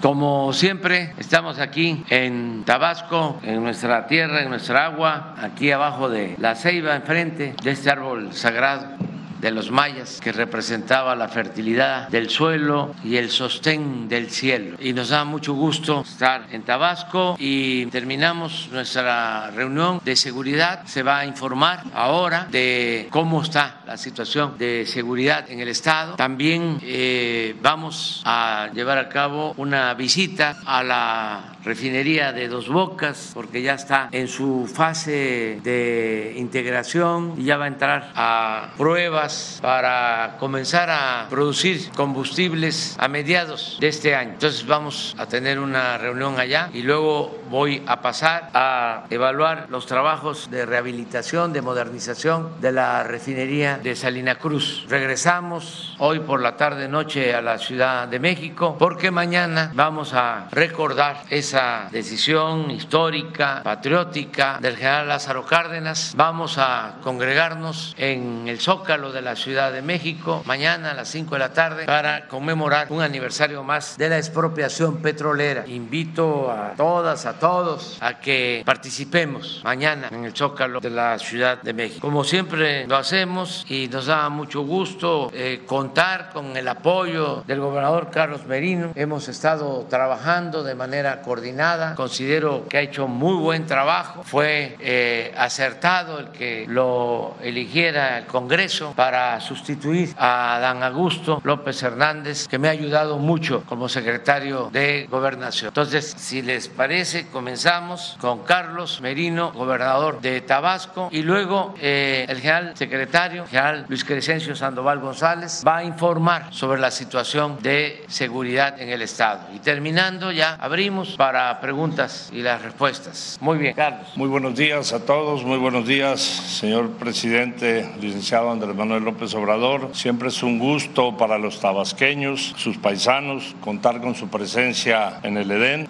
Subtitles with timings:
[0.00, 6.36] Como siempre, estamos aquí en Tabasco, en nuestra tierra, en nuestra agua, aquí abajo de
[6.38, 9.07] la ceiba, enfrente de este árbol sagrado
[9.40, 14.76] de los mayas, que representaba la fertilidad del suelo y el sostén del cielo.
[14.80, 20.86] Y nos da mucho gusto estar en Tabasco y terminamos nuestra reunión de seguridad.
[20.86, 26.16] Se va a informar ahora de cómo está la situación de seguridad en el Estado.
[26.16, 33.32] También eh, vamos a llevar a cabo una visita a la refinería de Dos Bocas,
[33.34, 39.27] porque ya está en su fase de integración y ya va a entrar a pruebas
[39.60, 44.32] para comenzar a producir combustibles a mediados de este año.
[44.32, 49.86] Entonces vamos a tener una reunión allá y luego voy a pasar a evaluar los
[49.86, 54.86] trabajos de rehabilitación, de modernización de la refinería de Salina Cruz.
[54.88, 60.48] Regresamos hoy por la tarde noche a la Ciudad de México porque mañana vamos a
[60.50, 66.14] recordar esa decisión histórica, patriótica del general Lázaro Cárdenas.
[66.16, 71.34] Vamos a congregarnos en el Zócalo de la Ciudad de México mañana a las 5
[71.34, 75.66] de la tarde para conmemorar un aniversario más de la expropiación petrolera.
[75.66, 81.60] Invito a todas, a todos a que participemos mañana en el Zócalo de la Ciudad
[81.62, 82.00] de México.
[82.00, 87.60] Como siempre lo hacemos y nos da mucho gusto eh, contar con el apoyo del
[87.60, 88.92] gobernador Carlos Merino.
[88.94, 95.34] Hemos estado trabajando de manera coordinada considero que ha hecho muy buen trabajo, fue eh,
[95.36, 99.07] acertado el que lo eligiera el Congreso para
[99.40, 105.68] sustituir a Dan Augusto López Hernández, que me ha ayudado mucho como secretario de Gobernación.
[105.68, 112.40] Entonces, si les parece, comenzamos con Carlos Merino, gobernador de Tabasco, y luego eh, el
[112.40, 118.80] general secretario, general Luis Crescencio Sandoval González, va a informar sobre la situación de seguridad
[118.80, 119.40] en el Estado.
[119.54, 123.38] Y terminando, ya abrimos para preguntas y las respuestas.
[123.40, 124.08] Muy bien, Carlos.
[124.16, 129.90] Muy buenos días a todos, muy buenos días, señor presidente, licenciado Andrés Manuel López Obrador.
[129.92, 135.50] Siempre es un gusto para los tabasqueños, sus paisanos, contar con su presencia en el
[135.50, 135.88] Edén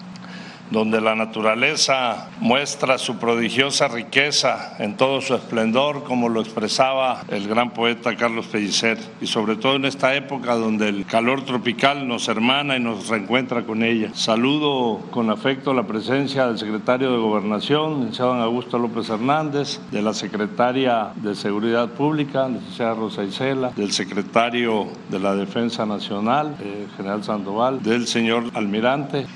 [0.70, 7.48] donde la naturaleza muestra su prodigiosa riqueza en todo su esplendor, como lo expresaba el
[7.48, 12.28] gran poeta Carlos Pellicer, y sobre todo en esta época donde el calor tropical nos
[12.28, 14.10] hermana y nos reencuentra con ella.
[14.14, 20.14] Saludo con afecto la presencia del secretario de Gobernación, licenciado Augusto López Hernández, de la
[20.14, 27.24] secretaria de Seguridad Pública, licenciada Rosa Isela, del secretario de la Defensa Nacional, eh, general
[27.24, 29.26] Sandoval, del señor almirante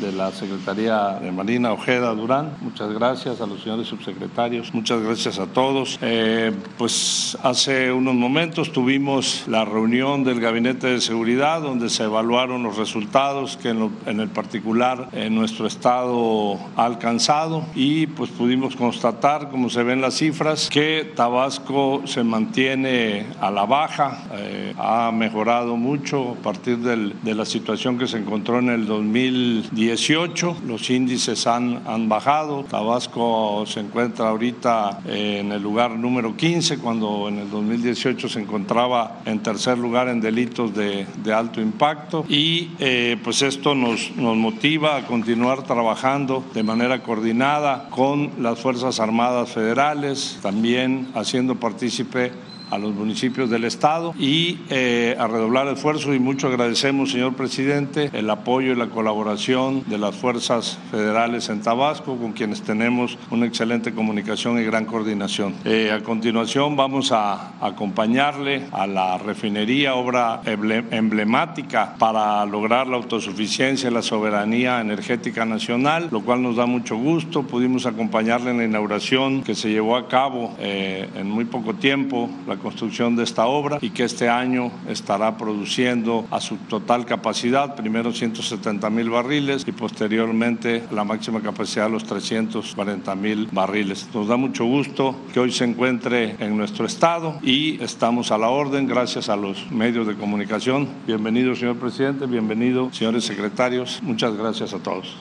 [0.00, 2.52] de la Secretaría de Marina Ojeda Durán.
[2.60, 5.98] Muchas gracias a los señores subsecretarios, muchas gracias a todos.
[6.02, 12.62] Eh, pues hace unos momentos tuvimos la reunión del Gabinete de Seguridad donde se evaluaron
[12.62, 19.50] los resultados que en, el particular en nuestro estado ha alcanzado y pues pudimos constatar,
[19.50, 25.76] como se ven las cifras, que Tabasco se mantiene a la baja, eh, ha mejorado
[25.76, 31.46] mucho a partir de la situación que se encontró en el 2010 18, los índices
[31.46, 37.50] han, han bajado, Tabasco se encuentra ahorita en el lugar número 15, cuando en el
[37.50, 42.26] 2018 se encontraba en tercer lugar en delitos de, de alto impacto.
[42.28, 48.58] Y eh, pues esto nos, nos motiva a continuar trabajando de manera coordinada con las
[48.58, 52.32] Fuerzas Armadas Federales, también haciendo partícipe
[52.70, 58.10] a los municipios del Estado y eh, a redoblar esfuerzos y mucho agradecemos, señor presidente,
[58.12, 63.46] el apoyo y la colaboración de las fuerzas federales en Tabasco, con quienes tenemos una
[63.46, 65.54] excelente comunicación y gran coordinación.
[65.64, 73.90] Eh, a continuación vamos a acompañarle a la refinería, obra emblemática para lograr la autosuficiencia
[73.90, 77.42] y la soberanía energética nacional, lo cual nos da mucho gusto.
[77.42, 82.30] Pudimos acompañarle en la inauguración que se llevó a cabo eh, en muy poco tiempo,
[82.58, 88.12] construcción de esta obra y que este año estará produciendo a su total capacidad, primero
[88.12, 94.08] 170 mil barriles y posteriormente la máxima capacidad de los 340 mil barriles.
[94.14, 98.48] Nos da mucho gusto que hoy se encuentre en nuestro estado y estamos a la
[98.48, 100.88] orden gracias a los medios de comunicación.
[101.06, 104.00] Bienvenido, señor presidente, bienvenido, señores secretarios.
[104.02, 105.16] Muchas gracias a todos.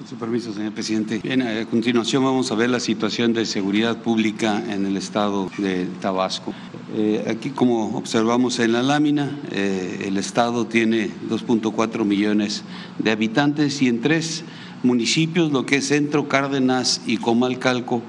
[0.00, 1.20] Con su permiso, señor presidente.
[1.22, 5.84] Bien, a continuación vamos a ver la situación de seguridad pública en el estado de
[6.00, 6.54] Tabasco.
[6.96, 12.64] Eh, aquí, como observamos en la lámina, eh, el estado tiene 2.4 millones
[12.98, 14.42] de habitantes y en tres
[14.82, 18.00] municipios, lo que es Centro, Cárdenas y Comalcalco,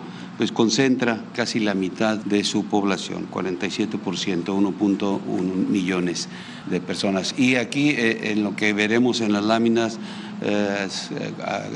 [0.42, 4.00] pues concentra casi la mitad de su población, 47%,
[4.46, 5.22] 1.1
[5.68, 6.30] millones
[6.68, 7.36] de personas.
[7.38, 10.00] Y aquí eh, en lo que veremos en las láminas
[10.42, 10.88] eh,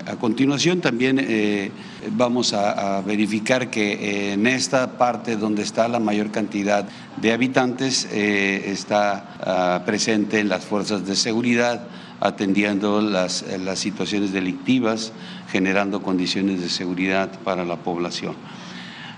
[0.07, 1.69] a, continuación también eh,
[2.09, 6.87] vamos a, verificar que en esta parte donde está la mayor cantidad
[7.21, 11.87] de habitantes está ah, presente en las fuerzas de seguridad
[12.19, 15.13] atendiendo las, las situaciones delictivas,
[15.51, 18.35] generando condiciones de seguridad para la población.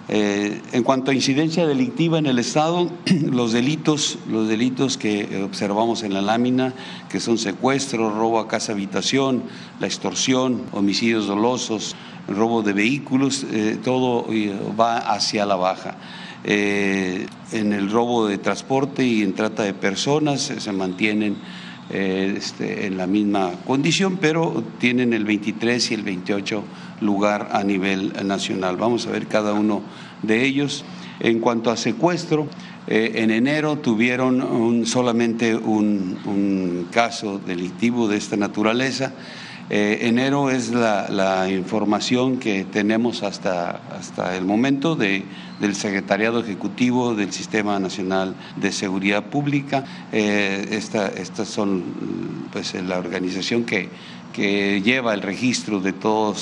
[0.09, 2.89] Eh, en cuanto a incidencia delictiva en el Estado,
[3.29, 6.73] los delitos, los delitos que observamos en la lámina,
[7.09, 9.44] que son secuestro, robo a casa habitación,
[9.81, 11.97] la extorsión, homicidios dolosos,
[12.29, 15.97] robo de vehículos, eh, todo eh, va hacia la baja.
[16.45, 21.35] en el robo de transporte y en trata de personas se mantienen
[21.89, 26.63] este, en la misma condición, pero tienen el 23 y el 28
[27.01, 28.78] lugar a nivel nacional.
[28.78, 29.81] Vamos a ver cada uno
[30.24, 30.84] de ellos.
[31.19, 32.48] En cuanto a secuestro,
[32.88, 39.13] eh, en enero tuvieron solamente un, caso delictivo de esta naturaleza.
[39.69, 45.25] Eh, enero es la, información que tenemos hasta, hasta el momento de,
[45.60, 49.84] del Secretariado Ejecutivo del Sistema Nacional de Seguridad Pública.
[50.12, 51.84] Eh, estas son
[52.54, 53.90] pues, la organización que,
[54.31, 56.36] que lleva el registro de toda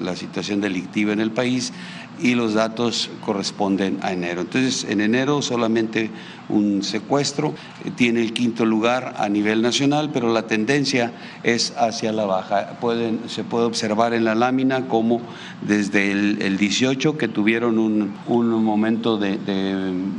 [0.00, 1.72] la situación delictiva en el país
[2.20, 4.42] y los datos corresponden a enero.
[4.42, 6.10] Entonces, en enero solamente
[6.48, 7.54] un secuestro
[7.96, 11.12] tiene el quinto lugar a nivel nacional, pero la tendencia
[11.42, 12.78] es hacia la baja.
[13.28, 15.20] Se puede observar en la lámina como
[15.62, 19.38] desde el, 18 que tuvieron un, un momento de,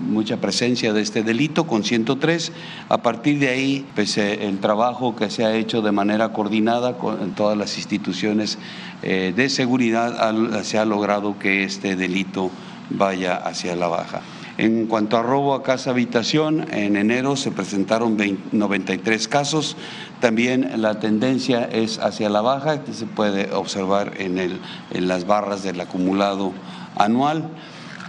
[0.09, 2.51] mucha presencia de este delito con 103,
[2.87, 7.31] a partir de ahí, pues el trabajo que se ha hecho de manera coordinada con
[7.31, 8.57] todas las instituciones
[9.01, 10.33] eh, de seguridad
[10.63, 12.51] se ha logrado que este delito
[12.89, 14.21] vaya hacia la baja.
[14.59, 18.17] En cuanto a robo a casa habitación, en enero se presentaron
[18.51, 19.77] 93 casos.
[20.19, 24.59] También la tendencia es hacia la baja, que se puede observar en,
[25.07, 26.51] las barras del acumulado
[26.97, 27.47] anual.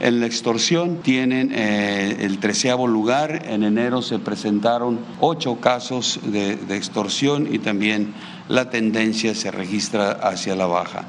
[0.01, 3.47] En la extorsión tienen eh, el treceavo lugar.
[3.47, 8.13] En enero se presentaron ocho casos de extorsión y también
[8.49, 11.05] la tendencia se registra hacia la baja.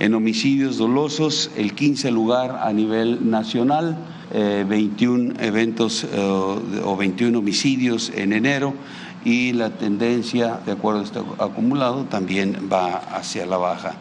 [0.00, 3.98] En homicidios dolosos, el 15 lugar a nivel nacional,
[4.32, 8.72] 21 eh, eventos eh, o 21 homicidios en enero
[9.26, 13.96] y la tendencia, de acuerdo a este acumulado, también va hacia la baja.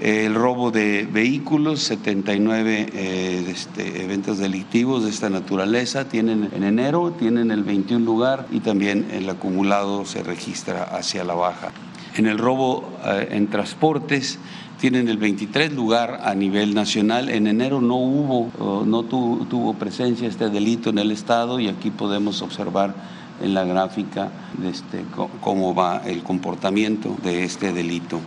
[0.00, 7.12] El robo de vehículos, 79 eh, este, eventos delictivos de esta naturaleza tienen en enero,
[7.18, 11.70] tienen el 21 lugar y también el acumulado se registra hacia la baja.
[12.14, 12.90] En el robo
[13.30, 14.38] en transportes,
[14.82, 17.28] tienen el 23 lugar a nivel nacional.
[17.28, 22.42] En enero no hubo, no tuvo, presencia este delito en el Estado y aquí podemos
[22.42, 22.92] observar
[23.40, 24.32] en la gráfica
[24.64, 25.04] este,
[25.40, 28.18] cómo va el comportamiento de este delito.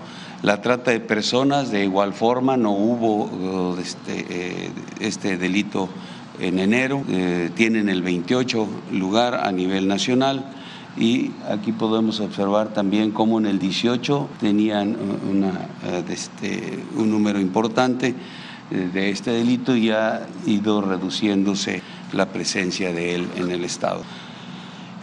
[0.43, 4.71] La trata de personas, de igual forma, no hubo este, eh,
[5.01, 5.89] este delito
[6.39, 10.54] en enero, eh, tienen el 28 lugar a nivel nacional
[10.97, 18.15] y aquí podemos observar también cómo en el 18 tenían eh, este, un número importante
[18.71, 21.81] eh, de este delito y ha ido reduciéndose
[22.13, 24.03] la presencia de él en el Estado.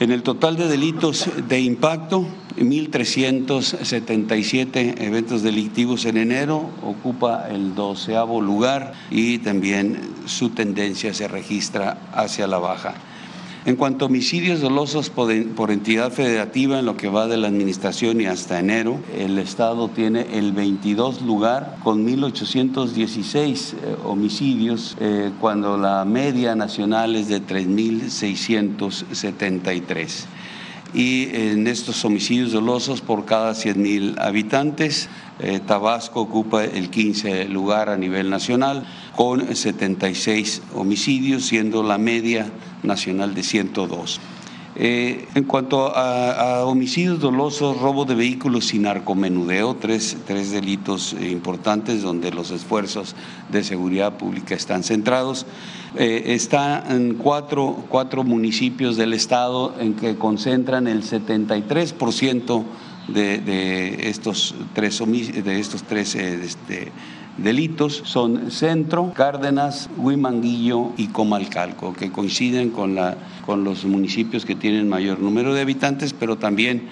[0.01, 2.27] En el total de delitos de impacto,
[2.57, 11.99] 1.377 eventos delictivos en enero, ocupa el doceavo lugar y también su tendencia se registra
[12.13, 12.95] hacia la baja.
[13.65, 18.21] En cuanto a homicidios dolosos por entidad federativa en lo que va de la administración
[18.21, 25.77] y hasta enero, el Estado tiene el 22 lugar con 1.816 eh, homicidios, eh, cuando
[25.77, 30.27] la media nacional es de 3.673
[30.95, 37.89] y en estos homicidios dolosos por cada 100.000 habitantes, eh, Tabasco ocupa el 15 lugar
[37.89, 38.85] a nivel nacional
[39.17, 42.51] con 76 homicidios, siendo la media
[42.83, 44.21] nacional de 102.
[44.75, 52.01] Eh, en cuanto a, homicidios dolosos, robo de vehículos y narcomenudeo, tres, tres delitos importantes
[52.01, 53.15] donde los esfuerzos
[53.51, 55.45] de seguridad pública están centrados,
[55.97, 62.65] eh, está en cuatro, cuatro municipios del estado en que concentran el 73%
[63.09, 66.93] de, de estos tres, de estos tres este,
[67.39, 74.55] delitos son Centro, Cárdenas, Huimanguillo y Comalcalco, que coinciden con, la, con los municipios que
[74.55, 76.89] tienen mayor número de habitantes, pero también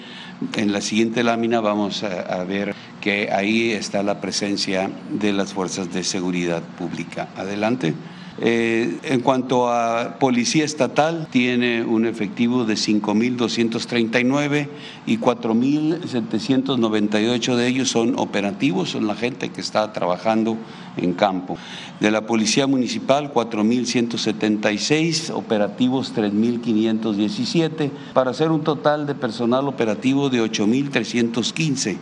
[0.55, 5.93] en la siguiente lámina vamos a, ver que ahí está la presencia de las fuerzas
[5.93, 7.29] de seguridad pública.
[7.37, 7.93] Adelante.
[8.39, 14.69] Eh, en cuanto a policía estatal, tiene un efectivo de 5.239
[15.05, 20.57] y 4.798 de ellos son operativos, son la gente que está trabajando
[20.97, 21.57] en campo.
[21.99, 30.41] De la policía municipal, 4.176, operativos 3.517, para hacer un total de personal operativo de
[30.41, 31.97] 8.315.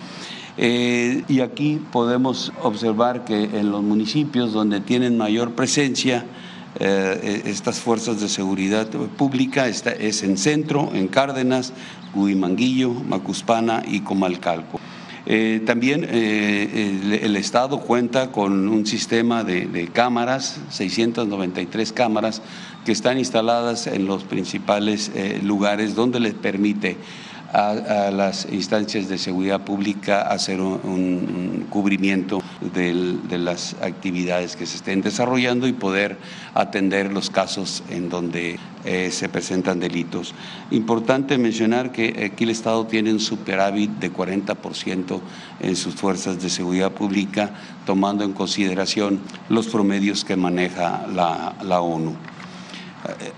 [0.61, 6.25] Eh, y aquí podemos observar que en los municipios donde tienen mayor presencia,
[6.81, 11.71] eh, estas fuerzas de seguridad pública es en Centro, en Cárdenas,
[12.13, 14.81] Guimanguillo, Macuspana y Comalcalco.
[15.25, 22.41] Eh, también el, Estado cuenta con un sistema de, de, cámaras, 693 cámaras,
[22.83, 25.09] que están instaladas en los principales
[25.41, 26.97] lugares donde les permite
[27.51, 32.41] a, las instancias de seguridad pública hacer un, cubrimiento
[32.73, 36.17] de las actividades que se estén desarrollando y poder
[36.53, 40.33] atender los casos en donde eh, se presentan delitos.
[40.71, 45.19] Importante mencionar que aquí el Estado tiene un superávit de 40%
[45.59, 47.51] en sus fuerzas de seguridad pública,
[47.85, 52.15] tomando en consideración los promedios que maneja la ONU.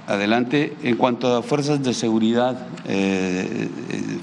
[0.08, 0.76] Adelante.
[0.82, 3.70] En cuanto a fuerzas de seguridad eh,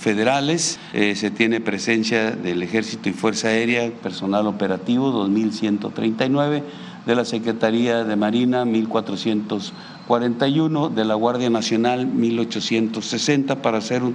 [0.01, 6.63] federales, eh, se tiene presencia del Ejército y Fuerza Aérea, personal operativo 2.139,
[7.07, 9.73] de la Secretaría de Marina 1.400
[10.09, 14.15] 41 de la Guardia Nacional 1860 para hacer un,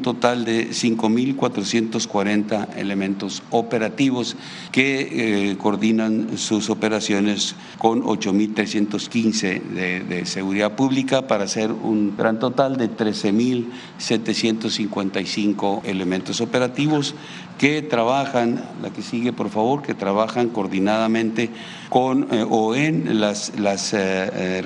[0.00, 4.38] total de 5.440 elementos operativos
[4.72, 12.38] que eh, coordinan sus operaciones con 8.315 de, de seguridad pública para hacer un gran
[12.38, 17.14] total de 13.755 elementos operativos
[17.60, 21.50] que trabajan, la que sigue por favor, que trabajan coordinadamente
[21.90, 24.62] con eh, o en las, las eh,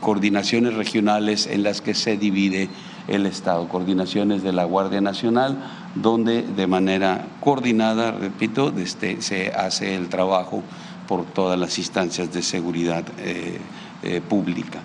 [0.00, 2.70] coordinaciones regionales en las que se divide
[3.06, 5.62] el Estado, coordinaciones de la Guardia Nacional,
[5.94, 10.62] donde de manera coordinada, repito, este, se hace el trabajo
[11.06, 14.80] por todas las instancias de seguridad eh, pública.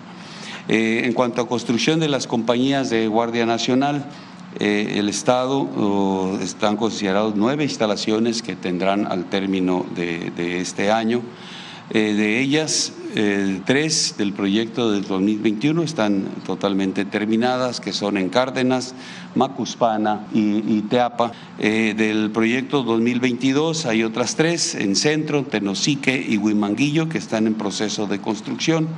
[0.68, 4.04] en cuanto a construcción de las compañías de Guardia Nacional,
[4.58, 11.20] eh, el Estado están considerados nueve instalaciones que tendrán al término de, este año.
[11.90, 18.28] Eh, de ellas, eh, tres del proyecto del 2021 están totalmente terminadas, que son en
[18.30, 18.94] Cárdenas,
[19.34, 21.32] Macuspana y, Teapa.
[21.58, 28.06] del proyecto 2022 hay otras tres en Centro, Tenosique y Huimanguillo que están en proceso
[28.06, 28.88] de construcción.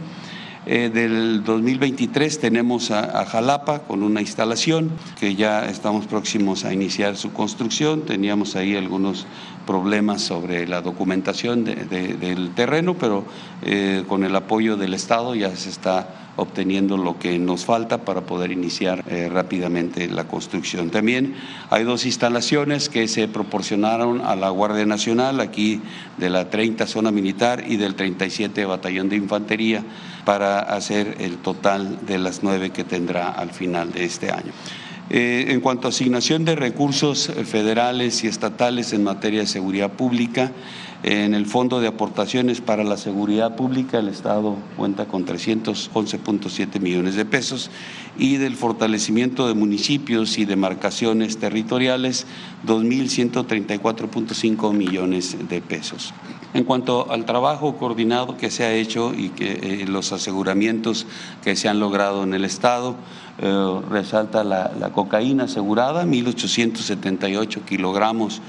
[0.73, 7.17] Eh, del 2023 tenemos a, Jalapa con una instalación que ya estamos próximos a iniciar
[7.17, 8.03] su construcción.
[8.03, 9.27] Teníamos ahí algunos
[9.67, 13.25] problemas sobre la documentación del terreno, pero
[13.63, 18.23] eh, con el apoyo del Estado ya se está obteniendo lo que nos falta para
[18.23, 20.91] poder iniciar eh, rápidamente la construcción.
[20.91, 21.35] También
[21.69, 25.81] hay dos instalaciones que se proporcionaron a la Guardia Nacional, aquí
[26.17, 29.85] de la 30 Zona Militar y del 37 Batallón de Infantería,
[30.25, 34.53] para hacer el total de las nueve que tendrá al final de este año.
[35.11, 40.53] Eh, en cuanto a asignación de recursos federales y estatales en materia de seguridad pública,
[41.03, 47.15] en el Fondo de Aportaciones para la Seguridad Pública, el Estado cuenta con 311.7 millones
[47.15, 47.71] de pesos
[48.19, 52.27] y del fortalecimiento de municipios y demarcaciones territoriales,
[52.67, 56.13] 2.134.5 millones de pesos.
[56.53, 61.07] En cuanto al trabajo coordinado que se ha hecho y que eh, los aseguramientos
[61.43, 62.97] que se han logrado en el Estado,
[63.39, 68.43] eh, resalta la, la cocaína asegurada, 1.878 kilogramos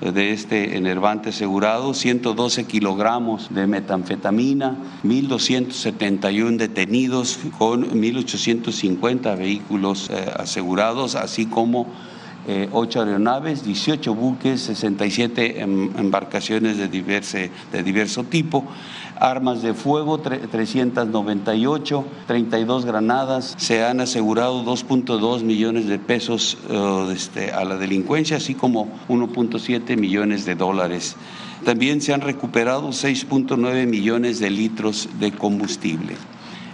[0.00, 11.14] de este enervante asegurado, 112 kilogramos de metanfetamina, 1.271 detenidos con 1.850 vehículos eh, asegurados,
[11.14, 11.86] así como
[12.46, 18.64] eh, 8 aeronaves, 18 buques, 67 em, embarcaciones de, diverse, de diverso tipo
[19.20, 27.52] armas de fuego 398, 32 granadas, se han asegurado 2.2 millones de pesos eh, este,
[27.52, 31.16] a la delincuencia, así como 1.7 millones de dólares.
[31.64, 36.14] También se han recuperado 6.9 millones de litros de combustible.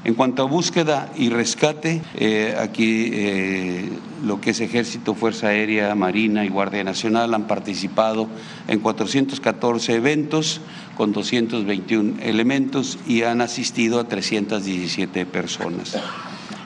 [0.05, 3.89] En cuanto a búsqueda y rescate, eh, aquí eh,
[4.25, 8.29] lo que es Ejército, Fuerza Aérea, Marina y Guardia Nacional han participado
[8.67, 10.61] en 414 eventos
[10.97, 15.97] con 221 elementos y han asistido a 317 personas.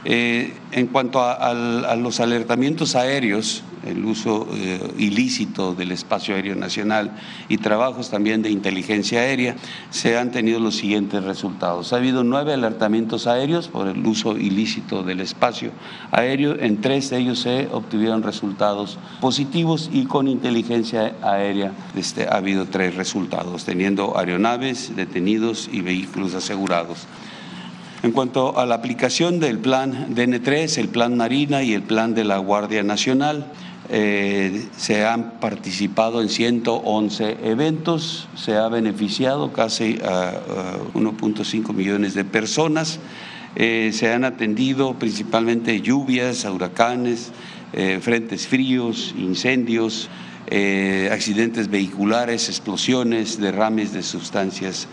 [0.09, 1.53] Eh, en cuanto a,
[1.97, 7.11] los alertamientos aéreos, el uso eh, ilícito del espacio aéreo nacional
[7.49, 9.57] y trabajos también de inteligencia aérea,
[9.91, 11.93] se han tenido los siguientes resultados.
[11.93, 15.73] Ha habido nueve alertamientos aéreos por el uso ilícito del espacio
[16.13, 16.55] aéreo.
[16.61, 22.67] En tres de ellos se obtuvieron resultados positivos y con inteligencia aérea este, ha habido
[22.67, 27.09] tres resultados, teniendo aeronaves, detenidos y vehículos asegurados.
[28.03, 32.25] En cuanto a la aplicación del plan DN3, el plan Marina y el plan de
[32.25, 33.47] la Guardia Nacional,
[33.89, 40.35] eh, se han participado en 111 eventos, se ha beneficiado casi a,
[40.95, 42.99] 1.5 millones de personas,
[43.55, 47.31] eh, se han atendido principalmente lluvias, huracanes,
[47.73, 50.09] eh, frentes fríos, incendios,
[51.11, 54.87] accidentes vehiculares, explosiones, derrames de sustancias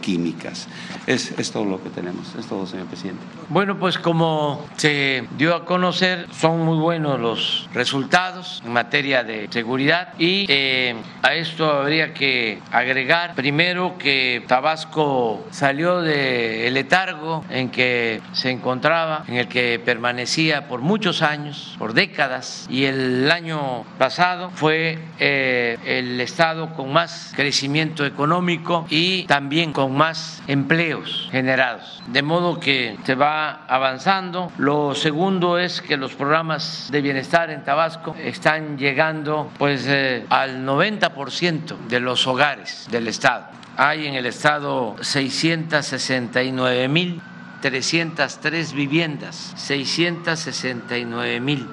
[0.00, 0.68] químicas.
[1.06, 2.34] Es, es, todo lo que tenemos.
[2.38, 3.22] Es todo, señor presidente.
[3.48, 9.48] Bueno, pues como se dio a conocer, son muy buenos los resultados en materia de
[9.50, 17.70] seguridad y eh, a esto habría que agregar primero que Tabasco salió del letargo en
[17.70, 23.84] que se encontraba, en el que permanecía por muchos años, por décadas, y el año
[23.98, 32.02] pasado fue eh, el estado con más crecimiento económico y también con más empleo generados.
[32.06, 34.52] De modo que se va avanzando.
[34.58, 40.64] Lo segundo es que los programas de bienestar en Tabasco están llegando pues eh, al
[40.64, 43.46] 90% de los hogares del estado.
[43.76, 47.20] Hay en el estado 669 mil
[47.60, 51.68] 303 viviendas, 669 mil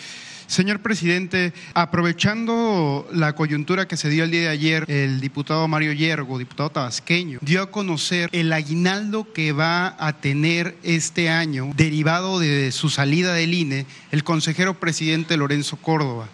[0.46, 5.92] Señor presidente, aprovechando la coyuntura que se dio el día de ayer, el diputado Mario
[5.92, 12.38] Yergo, diputado tabasqueño, dio a conocer el aguinaldo que va a tener este año, derivado
[12.38, 16.28] de su salida del INE, el consejero presidente Lorenzo Córdoba.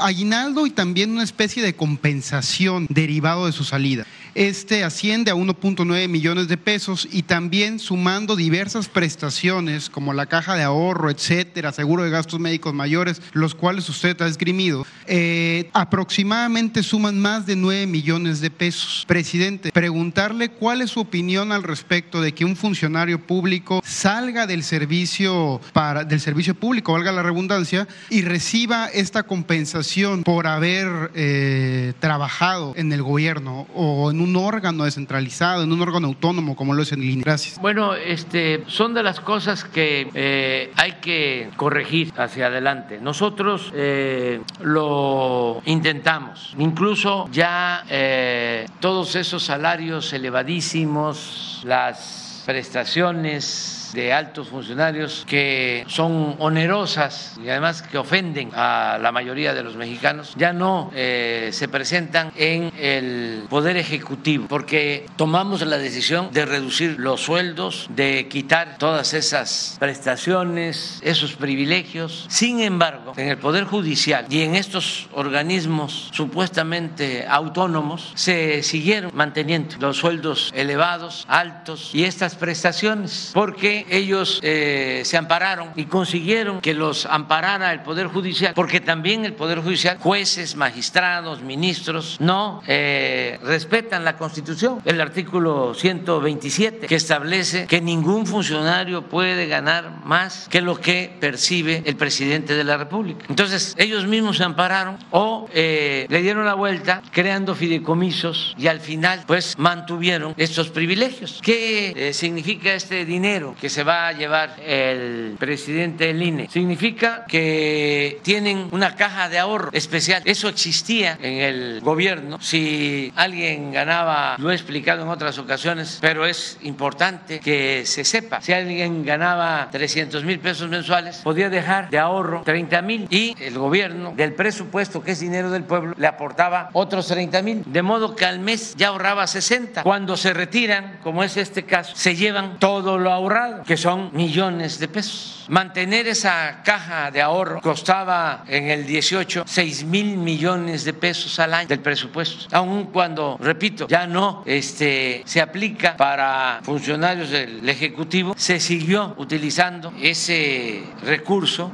[0.00, 4.06] Aguinaldo y también una especie de compensación derivado de su salida.
[4.34, 10.54] Este asciende a 1.9 millones de pesos y también sumando diversas prestaciones como la caja
[10.54, 16.82] de ahorro, etcétera, seguro de gastos médicos mayores, los cuales usted ha esgrimido, eh, aproximadamente
[16.82, 19.04] suman más de 9 millones de pesos.
[19.06, 24.64] Presidente, preguntarle cuál es su opinión al respecto de que un funcionario público salga del
[24.64, 31.92] servicio para del servicio público, valga la redundancia, y reciba esta compensación por haber eh,
[32.00, 36.82] trabajado en el gobierno o en un órgano descentralizado, en un órgano autónomo como lo
[36.82, 37.24] es en línea.
[37.24, 37.60] Gracias.
[37.60, 42.98] Bueno, este, son de las cosas que eh, hay que corregir hacia adelante.
[43.00, 46.54] Nosotros eh, lo intentamos.
[46.58, 57.38] Incluso ya eh, todos esos salarios elevadísimos, las prestaciones de altos funcionarios que son onerosas
[57.42, 62.32] y además que ofenden a la mayoría de los mexicanos, ya no eh, se presentan
[62.36, 69.14] en el Poder Ejecutivo, porque tomamos la decisión de reducir los sueldos, de quitar todas
[69.14, 72.26] esas prestaciones, esos privilegios.
[72.28, 79.76] Sin embargo, en el Poder Judicial y en estos organismos supuestamente autónomos se siguieron manteniendo
[79.80, 86.74] los sueldos elevados, altos y estas prestaciones, porque ellos eh, se ampararon y consiguieron que
[86.74, 93.38] los amparara el Poder Judicial, porque también el Poder Judicial, jueces, magistrados, ministros, no eh,
[93.42, 100.60] respetan la Constitución, el artículo 127, que establece que ningún funcionario puede ganar más que
[100.60, 103.26] lo que percibe el presidente de la República.
[103.28, 108.80] Entonces, ellos mismos se ampararon o eh, le dieron la vuelta creando fideicomisos y al
[108.80, 111.40] final, pues, mantuvieron estos privilegios.
[111.42, 116.48] ¿Qué significa este dinero que se va a llevar el presidente del INE.
[116.50, 120.20] Significa que tienen una caja de ahorro especial.
[120.26, 122.38] Eso existía en el gobierno.
[122.40, 128.42] Si alguien ganaba, lo he explicado en otras ocasiones, pero es importante que se sepa.
[128.42, 133.58] Si alguien ganaba 300 mil pesos mensuales, podía dejar de ahorro 30 mil y el
[133.58, 137.62] gobierno del presupuesto, que es dinero del pueblo, le aportaba otros 30 mil.
[137.64, 139.82] De modo que al mes ya ahorraba 60.
[139.82, 144.78] Cuando se retiran, como es este caso, se llevan todo lo ahorrado que son millones
[144.78, 145.46] de pesos.
[145.48, 151.54] Mantener esa caja de ahorro costaba en el 18 6 mil millones de pesos al
[151.54, 158.34] año del presupuesto, aun cuando, repito, ya no este, se aplica para funcionarios del Ejecutivo,
[158.36, 161.70] se siguió utilizando ese recurso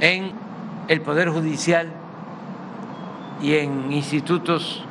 [0.00, 0.32] en
[0.88, 1.92] el Poder Judicial
[3.42, 4.84] y en institutos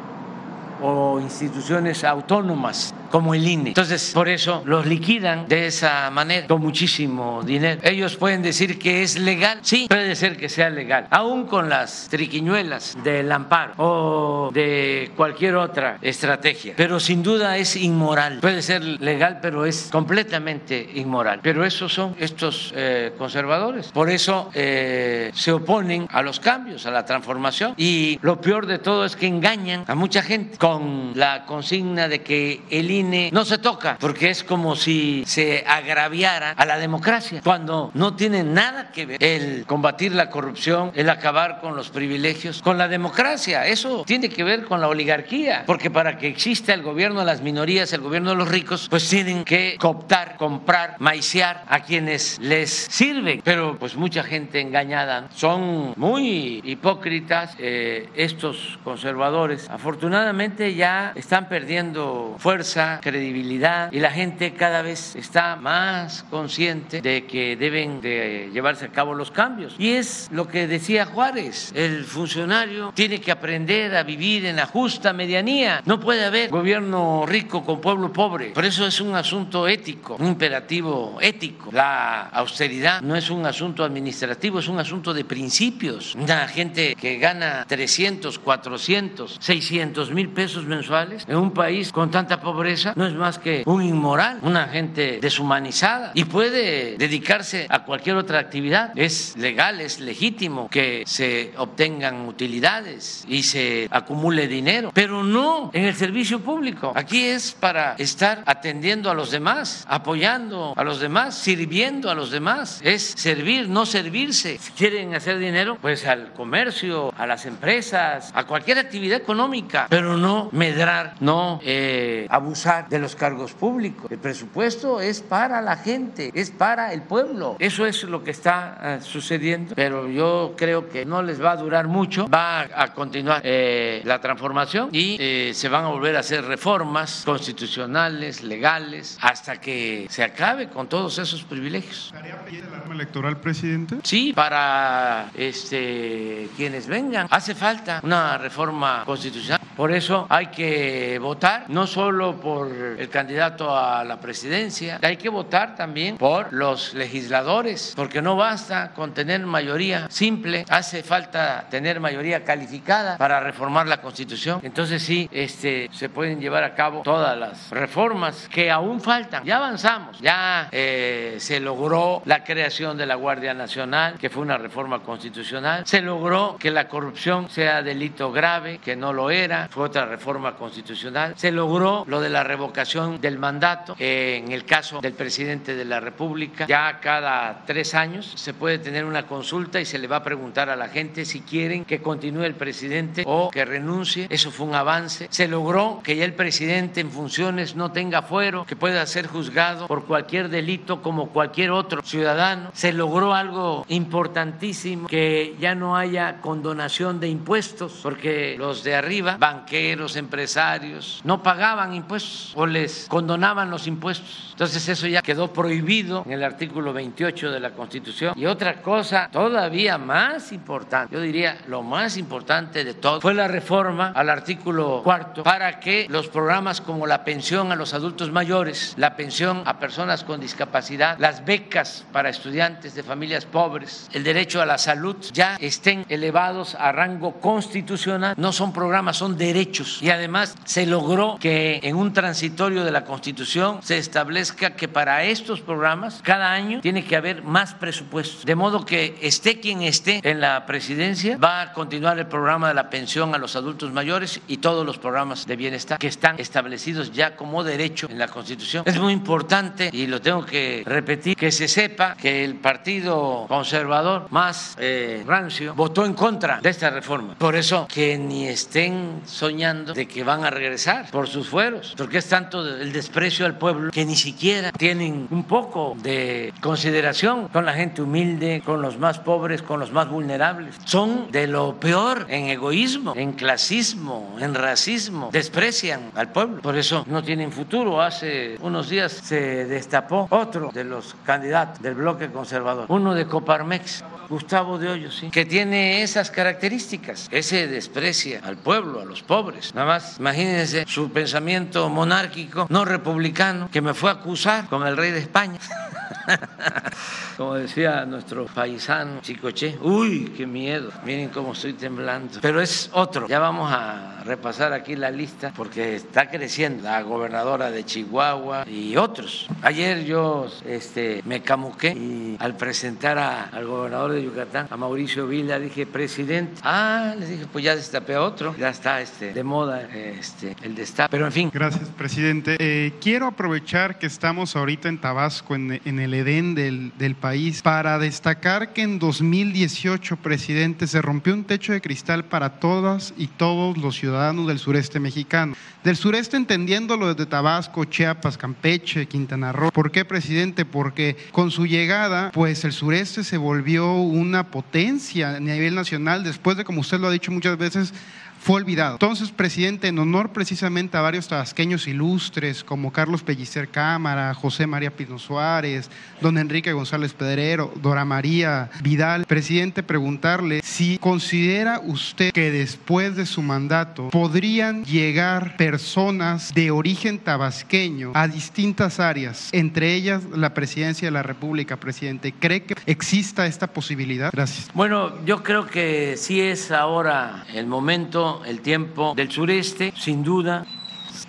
[0.81, 3.69] o instituciones autónomas como el INE.
[3.69, 7.81] Entonces, por eso los liquidan de esa manera, con muchísimo dinero.
[7.83, 12.07] Ellos pueden decir que es legal, sí, puede ser que sea legal, aún con las
[12.09, 18.39] triquiñuelas del amparo o de cualquier otra estrategia, pero sin duda es inmoral.
[18.41, 21.39] Puede ser legal, pero es completamente inmoral.
[21.41, 23.91] Pero esos son estos eh, conservadores.
[23.91, 27.73] Por eso eh, se oponen a los cambios, a la transformación.
[27.77, 32.21] Y lo peor de todo es que engañan a mucha gente con la consigna de
[32.21, 37.41] que el INE no se toca, porque es como si se agraviara a la democracia,
[37.43, 42.61] cuando no tiene nada que ver el combatir la corrupción, el acabar con los privilegios,
[42.61, 43.65] con la democracia.
[43.67, 47.41] Eso tiene que ver con la oligarquía, porque para que exista el gobierno de las
[47.41, 52.69] minorías, el gobierno de los ricos, pues tienen que cooptar, comprar, maiciar a quienes les
[52.69, 53.41] sirven.
[53.43, 59.69] Pero pues mucha gente engañada, son muy hipócritas eh, estos conservadores.
[59.69, 67.25] Afortunadamente, ya están perdiendo fuerza, credibilidad y la gente cada vez está más consciente de
[67.25, 69.75] que deben de llevarse a cabo los cambios.
[69.77, 74.65] Y es lo que decía Juárez, el funcionario tiene que aprender a vivir en la
[74.65, 75.81] justa medianía.
[75.85, 78.51] No puede haber gobierno rico con pueblo pobre.
[78.51, 81.69] Por eso es un asunto ético, un imperativo ético.
[81.71, 86.15] La austeridad no es un asunto administrativo, es un asunto de principios.
[86.15, 92.39] Una gente que gana 300, 400, 600 mil pesos mensuales en un país con tanta
[92.39, 98.15] pobreza no es más que un inmoral, una gente deshumanizada y puede dedicarse a cualquier
[98.15, 98.91] otra actividad.
[98.95, 105.85] Es legal, es legítimo que se obtengan utilidades y se acumule dinero, pero no en
[105.85, 106.93] el servicio público.
[106.95, 112.31] Aquí es para estar atendiendo a los demás, apoyando a los demás, sirviendo a los
[112.31, 112.79] demás.
[112.83, 114.57] Es servir, no servirse.
[114.57, 120.17] Si quieren hacer dinero, pues al comercio, a las empresas, a cualquier actividad económica, pero
[120.17, 124.11] no medrar, no eh, abusar de los cargos públicos.
[124.11, 127.55] El presupuesto es para la gente, es para el pueblo.
[127.59, 131.57] Eso es lo que está eh, sucediendo, pero yo creo que no les va a
[131.57, 132.27] durar mucho.
[132.27, 135.17] Va a continuar eh, la transformación y
[135.53, 141.17] se van a volver a hacer reformas constitucionales, legales, hasta que se acabe con todos
[141.17, 142.07] esos privilegios.
[142.07, 143.97] ¿Estaría el arma electoral, presidente?
[144.03, 147.27] Sí, para este, quienes vengan.
[147.29, 149.59] Hace falta una reforma constitucional.
[149.75, 155.29] Por eso hay que votar no solo por el candidato a la presidencia, hay que
[155.29, 161.99] votar también por los legisladores, porque no basta con tener mayoría simple, hace falta tener
[161.99, 164.59] mayoría calificada para reformar la Constitución.
[164.63, 169.43] Entonces sí, este, se pueden llevar a cabo todas las reformas que aún faltan.
[169.43, 174.57] Ya avanzamos, ya eh, se logró la creación de la Guardia Nacional, que fue una
[174.57, 179.85] reforma constitucional, se logró que la corrupción sea delito grave, que no lo era, fue
[179.85, 181.33] otra reforma constitucional.
[181.35, 185.99] Se logró lo de la revocación del mandato en el caso del presidente de la
[185.99, 186.65] República.
[186.67, 190.69] Ya cada tres años se puede tener una consulta y se le va a preguntar
[190.69, 194.25] a la gente si quieren que continúe el presidente o que renuncie.
[194.31, 195.27] Eso fue un avance.
[195.29, 199.87] Se logró que ya el presidente en funciones no tenga fuero, que pueda ser juzgado
[199.87, 202.71] por cualquier delito como cualquier otro ciudadano.
[202.73, 209.37] Se logró algo importantísimo, que ya no haya condonación de impuestos, porque los de arriba
[209.37, 214.49] banqueros, empresarios, no pagaban impuestos o les condonaban los impuestos.
[214.51, 218.33] Entonces eso ya quedó prohibido en el artículo 28 de la Constitución.
[218.35, 223.47] Y otra cosa todavía más importante, yo diría lo más importante de todo, fue la
[223.47, 228.93] reforma al artículo cuarto para que los programas como la pensión a los adultos mayores,
[228.97, 234.61] la pensión a personas con discapacidad, las becas para estudiantes de familias pobres, el derecho
[234.61, 238.35] a la salud, ya estén elevados a rango constitucional.
[238.37, 240.01] No son programas, son de derechos.
[240.01, 245.23] Y además se logró que en un transitorio de la Constitución se establezca que para
[245.23, 248.45] estos programas cada año tiene que haber más presupuesto.
[248.45, 252.73] De modo que esté quien esté en la presidencia, va a continuar el programa de
[252.73, 257.13] la pensión a los adultos mayores y todos los programas de bienestar que están establecidos
[257.13, 258.83] ya como derecho en la Constitución.
[258.85, 264.27] Es muy importante, y lo tengo que repetir, que se sepa que el Partido Conservador
[264.29, 267.35] más eh, rancio votó en contra de esta reforma.
[267.35, 272.27] Por eso, que ni estén soñando de que van a regresar por sus fueros, es
[272.27, 277.73] tanto el desprecio al pueblo que ni siquiera tienen un poco de consideración con la
[277.73, 280.75] gente humilde, con los más pobres, con los más vulnerables.
[280.85, 286.61] Son de lo peor en egoísmo, en clasismo, en racismo, desprecian al pueblo.
[286.61, 288.01] Por eso no tienen futuro.
[288.01, 294.03] Hace unos días se destapó otro de los candidatos del bloque conservador, uno de Coparmex
[294.29, 297.27] Gustavo de Hoyos, sí, que tiene esas características.
[297.31, 299.73] Ese desprecia al pueblo, a los pobres.
[299.73, 304.95] Nada más, imagínense su pensamiento monárquico, no republicano, que me fue a acusar con el
[304.95, 305.59] rey de España.
[307.37, 312.39] Como decía nuestro paisano Chicoche, uy, qué miedo, miren cómo estoy temblando.
[312.41, 317.71] Pero es otro, ya vamos a repasar aquí la lista porque está creciendo la gobernadora
[317.71, 319.47] de Chihuahua y otros.
[319.61, 325.59] Ayer yo este, me camuqué y al presentar al gobernador de Yucatán, a Mauricio Vila,
[325.59, 329.81] dije, presidente, ah, les dije, pues ya destapé a otro, ya está este, de moda
[329.81, 331.51] este, el destape, pero en fin.
[331.53, 332.57] Gracias, presidente.
[332.59, 337.61] Eh, quiero aprovechar que estamos ahorita en Tabasco, en, en el Edén del, del país,
[337.61, 343.27] para destacar que en 2018, presidente, se rompió un techo de cristal para todas y
[343.27, 345.55] todos los ciudadanos del sureste mexicano.
[345.83, 349.71] Del sureste entendiéndolo desde Tabasco, Chiapas, Campeche, Quintana Roo.
[349.71, 350.65] ¿Por qué, presidente?
[350.65, 356.57] Porque con su llegada, pues el sureste se volvió una potencia a nivel nacional después
[356.57, 357.93] de, como usted lo ha dicho muchas veces,
[358.39, 358.93] fue olvidado.
[358.93, 364.91] Entonces, presidente, en honor precisamente a varios tabasqueños ilustres como Carlos Pellicer Cámara, José María
[364.91, 365.89] Pino Suárez,
[366.21, 373.25] don Enrique González Pedrero, Dora María Vidal, presidente, preguntarle si considera usted que después de
[373.25, 381.07] su mandato podrían llegar personas de origen tabasqueño a distintas áreas, entre ellas la presidencia
[381.07, 382.33] de la República, presidente.
[382.37, 384.29] ¿Cree que exista esta posibilidad?
[384.31, 384.69] Gracias.
[384.73, 390.65] Bueno, yo creo que sí es ahora el momento, el tiempo del sureste, sin duda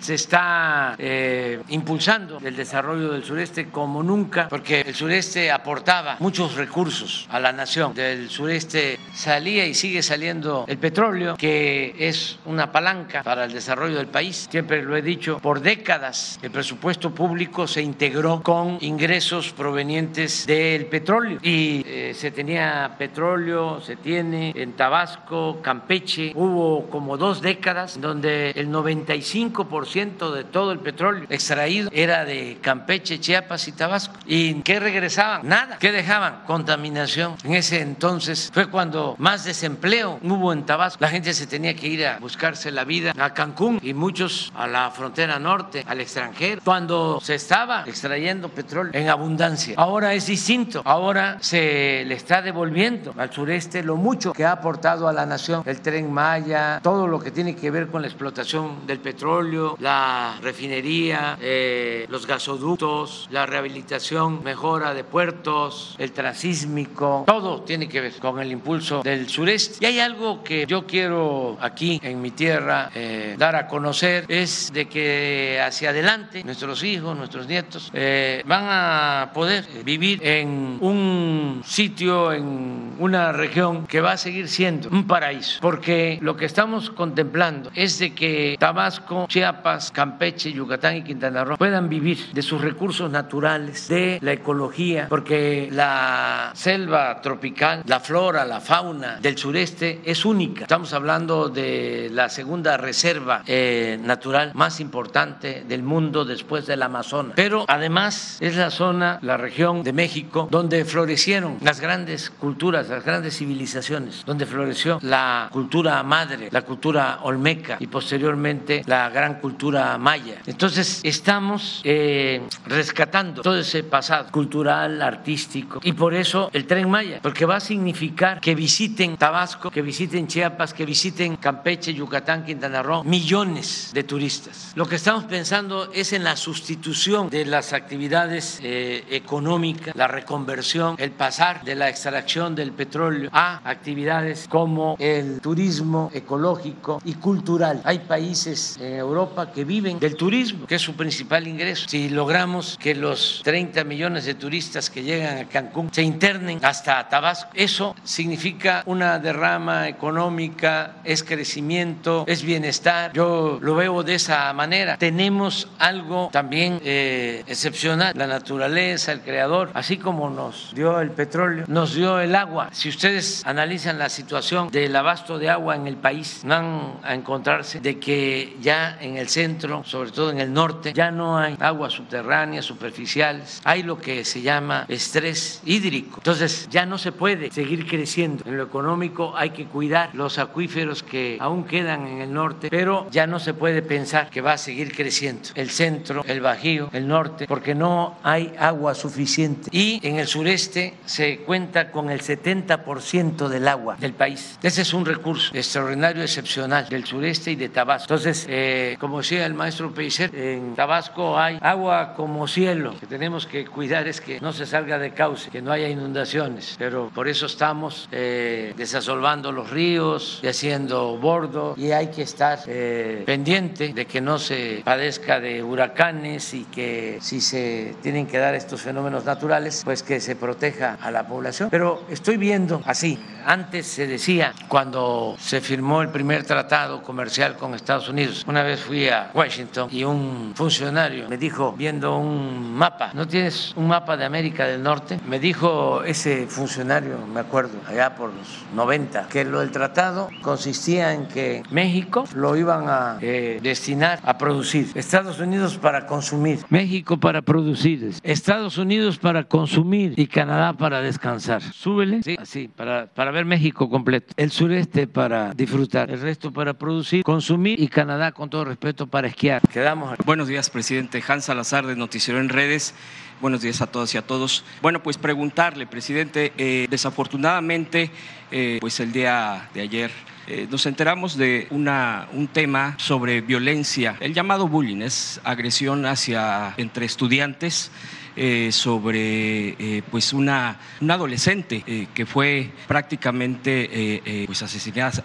[0.01, 6.55] se está eh, impulsando el desarrollo del sureste como nunca, porque el sureste aportaba muchos
[6.55, 7.93] recursos a la nación.
[7.93, 13.97] Del sureste salía y sigue saliendo el petróleo, que es una palanca para el desarrollo
[13.97, 14.47] del país.
[14.49, 20.87] Siempre lo he dicho, por décadas el presupuesto público se integró con ingresos provenientes del
[20.87, 26.31] petróleo y eh, se tenía petróleo, se tiene en Tabasco, Campeche.
[26.35, 33.19] Hubo como dos décadas donde el 95% de todo el petróleo extraído era de Campeche,
[33.19, 34.15] Chiapas y Tabasco.
[34.25, 35.41] ¿Y qué regresaban?
[35.45, 35.77] Nada.
[35.79, 36.43] ¿Qué dejaban?
[36.47, 37.35] Contaminación.
[37.43, 40.99] En ese entonces fue cuando más desempleo hubo en Tabasco.
[41.01, 44.65] La gente se tenía que ir a buscarse la vida a Cancún y muchos a
[44.65, 49.75] la frontera norte, al extranjero, cuando se estaba extrayendo petróleo en abundancia.
[49.77, 50.83] Ahora es distinto.
[50.85, 55.63] Ahora se le está devolviendo al sureste lo mucho que ha aportado a la nación
[55.65, 60.37] el tren Maya, todo lo que tiene que ver con la explotación del petróleo, la
[60.41, 68.13] refinería, eh, los gasoductos, la rehabilitación, mejora de puertos, el transísmico, todo tiene que ver
[68.19, 69.77] con el impulso del sureste.
[69.81, 74.71] Y hay algo que yo quiero aquí en mi tierra eh, dar a conocer, es
[74.71, 81.63] de que hacia adelante nuestros hijos, nuestros nietos eh, van a poder vivir en un
[81.65, 86.91] sitio, en una región que va a seguir siendo un paraíso, porque lo que estamos
[86.91, 92.61] contemplando es de que Tabasco, Chiapas, Campeche, Yucatán y Quintana Roo puedan vivir de sus
[92.61, 100.01] recursos naturales, de la ecología, porque la selva tropical, la flora, la fauna del sureste
[100.03, 100.63] es única.
[100.63, 107.33] Estamos hablando de la segunda reserva eh, natural más importante del mundo después del Amazonas.
[107.35, 113.05] Pero además es la zona, la región de México, donde florecieron las grandes culturas, las
[113.05, 119.60] grandes civilizaciones, donde floreció la cultura madre, la cultura olmeca y posteriormente la gran cultura
[119.99, 120.41] maya.
[120.45, 127.19] Entonces estamos eh, rescatando todo ese pasado cultural, artístico, y por eso el tren Maya,
[127.21, 132.81] porque va a significar que visiten Tabasco, que visiten Chiapas, que visiten Campeche, Yucatán, Quintana
[132.81, 134.71] Roo, millones de turistas.
[134.75, 140.95] Lo que estamos pensando es en la sustitución de las actividades eh, económicas, la reconversión,
[140.97, 147.81] el pasar de la extracción del petróleo a actividades como el turismo ecológico y cultural.
[147.83, 151.87] Hay países en Europa que viven del turismo, que es su principal ingreso.
[151.87, 157.07] Si logramos que los 30 millones de turistas que llegan a Cancún se internen hasta
[157.09, 163.11] Tabasco, eso significa una derrama económica, es crecimiento, es bienestar.
[163.13, 164.97] Yo lo veo de esa manera.
[164.97, 171.65] Tenemos algo también eh, excepcional, la naturaleza, el creador, así como nos dio el petróleo,
[171.67, 172.69] nos dio el agua.
[172.71, 177.79] Si ustedes analizan la situación del abasto de agua en el país, van a encontrarse
[177.79, 181.55] de que ya en el centro centro, sobre todo en el norte, ya no hay
[181.59, 186.17] aguas subterráneas, superficiales, hay lo que se llama estrés hídrico.
[186.17, 188.43] Entonces ya no se puede seguir creciendo.
[188.45, 193.07] En lo económico hay que cuidar los acuíferos que aún quedan en el norte, pero
[193.09, 197.07] ya no se puede pensar que va a seguir creciendo el centro, el bajío, el
[197.07, 199.69] norte, porque no hay agua suficiente.
[199.71, 204.59] Y en el sureste se cuenta con el 70% del agua del país.
[204.61, 208.13] Ese es un recurso extraordinario, excepcional del sureste y de Tabasco.
[208.13, 212.91] Entonces, eh, como decía el maestro Peiser, en Tabasco hay agua como cielo.
[212.91, 215.87] Lo que tenemos que cuidar es que no se salga de cauce, que no haya
[215.87, 216.75] inundaciones.
[216.77, 222.59] Pero por eso estamos eh, desasolvando los ríos y haciendo bordo y hay que estar
[222.67, 228.37] eh, pendiente de que no se padezca de huracanes y que si se tienen que
[228.37, 231.69] dar estos fenómenos naturales, pues que se proteja a la población.
[231.71, 237.73] Pero estoy viendo así, antes se decía, cuando se firmó el primer tratado comercial con
[237.75, 242.73] Estados Unidos, una vez fui a a Washington y un funcionario me dijo, viendo un
[242.73, 245.19] mapa, ¿no tienes un mapa de América del Norte?
[245.27, 251.13] Me dijo ese funcionario, me acuerdo, allá por los 90, que lo del tratado consistía
[251.13, 257.17] en que México lo iban a eh, destinar a producir, Estados Unidos para consumir, México
[257.17, 261.61] para producir, Estados Unidos para consumir y Canadá para descansar.
[261.61, 264.33] Súbele, sí, así, para, para ver México completo.
[264.37, 269.27] El sureste para disfrutar, el resto para producir, consumir y Canadá, con todo respeto, para
[269.27, 269.61] esquiar.
[269.69, 270.17] Quedamos.
[270.25, 271.23] Buenos días, presidente.
[271.27, 272.93] Hans Salazar de Noticiero en Redes.
[273.41, 274.63] Buenos días a todas y a todos.
[274.81, 278.11] Bueno, pues preguntarle, presidente, eh, desafortunadamente,
[278.51, 280.11] eh, pues el día de ayer
[280.47, 286.73] eh, nos enteramos de una, un tema sobre violencia, el llamado bullying, es agresión hacia
[286.77, 287.91] entre estudiantes.
[288.37, 295.23] Eh, sobre eh, pues una, una adolescente eh, que fue prácticamente pues asesinada,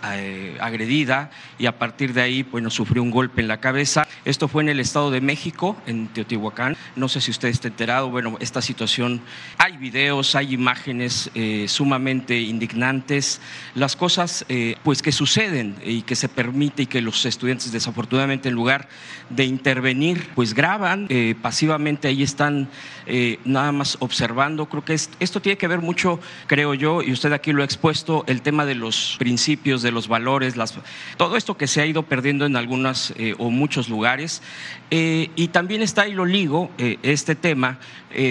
[0.61, 4.09] agredida y a partir de ahí bueno, sufrió un golpe en la cabeza.
[4.25, 6.77] Esto fue en el Estado de México, en Teotihuacán.
[6.97, 9.21] No sé si usted está enterado, bueno, esta situación,
[9.59, 11.31] hay videos, hay imágenes
[11.67, 13.41] sumamente indignantes,
[13.75, 14.45] las cosas
[14.83, 18.89] pues que suceden y que se permite y que los estudiantes desafortunadamente en lugar
[19.31, 21.09] de intervenir pues graban
[21.43, 22.69] pasivamente, ahí están
[23.07, 24.67] eh, nada más observando.
[24.67, 28.25] Creo que esto tiene que ver mucho, creo yo, y usted aquí lo ha expuesto,
[28.27, 30.75] el tema de los principios, de los valores, las,
[31.17, 34.43] todo esto que se ha ido perdiendo en algunas eh, o muchos lugares.
[34.91, 36.71] Eh, y también está ahí lo ligo,
[37.03, 37.79] este tema,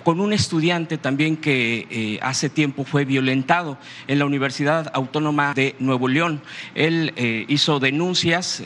[0.03, 6.07] con un estudiante también que hace tiempo fue violentado en la Universidad Autónoma de Nuevo
[6.07, 6.41] León.
[6.73, 7.13] Él
[7.49, 8.63] hizo denuncias,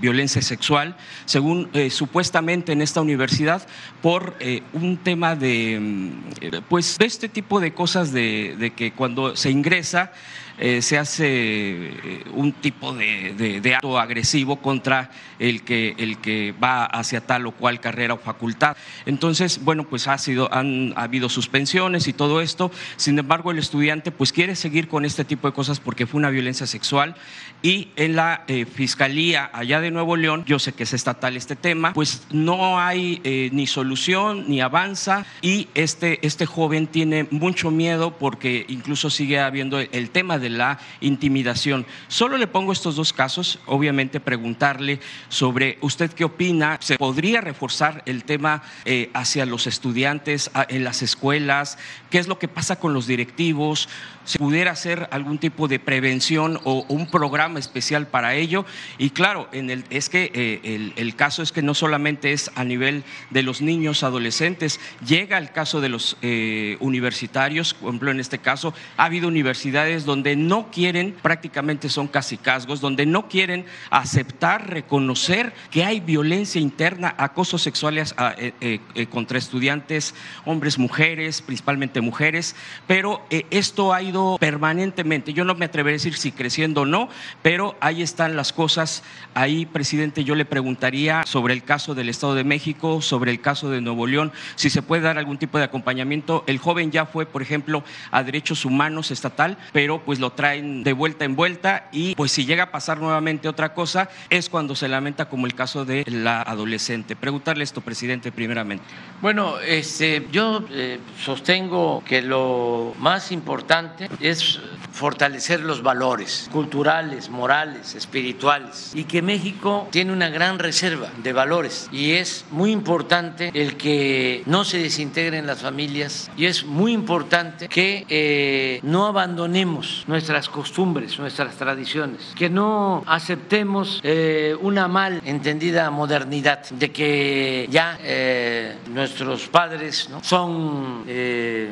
[0.00, 3.66] violencia sexual, según supuestamente en esta universidad,
[4.00, 4.34] por
[4.72, 9.50] un tema de, mm, pues, de este tipo de cosas de, de que cuando se
[9.50, 10.12] ingresa
[10.58, 16.84] eh, se hace eh, un tipo de, acto agresivo contra el que, el que va
[16.84, 18.76] hacia tal o cual carrera o facultad.
[19.06, 22.70] Entonces, bueno, pues ha, sido, han ha habido suspensiones y todo esto.
[22.96, 26.30] Sin embargo, el estudiante pues quiere seguir con este tipo de cosas porque fue una
[26.30, 27.16] violencia sexual
[27.62, 31.56] y en la eh, Fiscalía allá de Nuevo León, yo sé que es estatal este
[31.56, 33.20] tema, pues no hay
[33.52, 39.80] ni solución ni avanza y este, este joven tiene mucho miedo porque incluso sigue habiendo
[39.80, 41.86] el tema de la intimidación.
[42.08, 48.02] Solo le pongo estos dos casos, obviamente preguntarle sobre usted qué opina, ¿se podría reforzar
[48.06, 51.78] el tema eh, hacia los estudiantes en las escuelas?
[52.10, 53.88] ¿Qué es lo que pasa con los directivos?
[54.24, 58.64] ¿Se pudiera hacer algún tipo de prevención o un programa especial para ello?
[58.96, 59.48] Y claro,
[59.90, 64.04] es que eh, el, caso es que no solamente es a nivel de los niños,
[64.04, 69.26] adolescentes, llega el caso de los eh, universitarios, por ejemplo, en este caso, ha habido
[69.26, 75.98] universidades donde no quieren, prácticamente son casi casgos, donde no quieren aceptar, reconocer que hay
[75.98, 80.14] violencia interna, acoso sexual eh, eh, contra estudiantes,
[80.44, 82.54] hombres, mujeres, principalmente mujeres,
[82.86, 84.02] pero esto ha
[84.38, 85.32] permanentemente.
[85.32, 87.08] Yo no me atreveré a decir si creciendo o no,
[87.42, 89.02] pero ahí están las cosas.
[89.34, 93.70] Ahí, presidente, yo le preguntaría sobre el caso del Estado de México, sobre el caso
[93.70, 96.44] de Nuevo León, si se puede dar algún tipo de acompañamiento.
[96.46, 100.92] El joven ya fue, por ejemplo, a derechos humanos estatal, pero pues lo traen de
[100.92, 104.88] vuelta en vuelta y pues si llega a pasar nuevamente otra cosa es cuando se
[104.88, 107.16] lamenta como el caso de la adolescente.
[107.16, 108.84] Preguntarle esto, presidente, primeramente.
[109.20, 114.60] Bueno, este, yo eh, sostengo que lo más importante es
[114.92, 121.88] fortalecer los valores culturales, morales, espirituales y que México tiene una gran reserva de valores
[121.90, 127.68] y es muy importante el que no se desintegren las familias y es muy importante
[127.68, 135.90] que eh, no abandonemos nuestras costumbres, nuestras tradiciones, que no aceptemos eh, una mal entendida
[135.90, 141.04] modernidad de que ya eh, nuestros padres son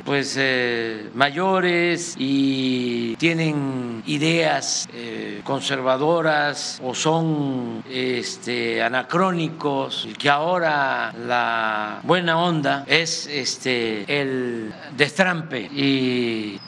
[0.05, 0.39] pues
[1.15, 4.87] mayores y tienen ideas
[5.43, 15.63] conservadoras o son este, anacrónicos y que ahora la buena onda es este el destrampe
[15.63, 16.61] y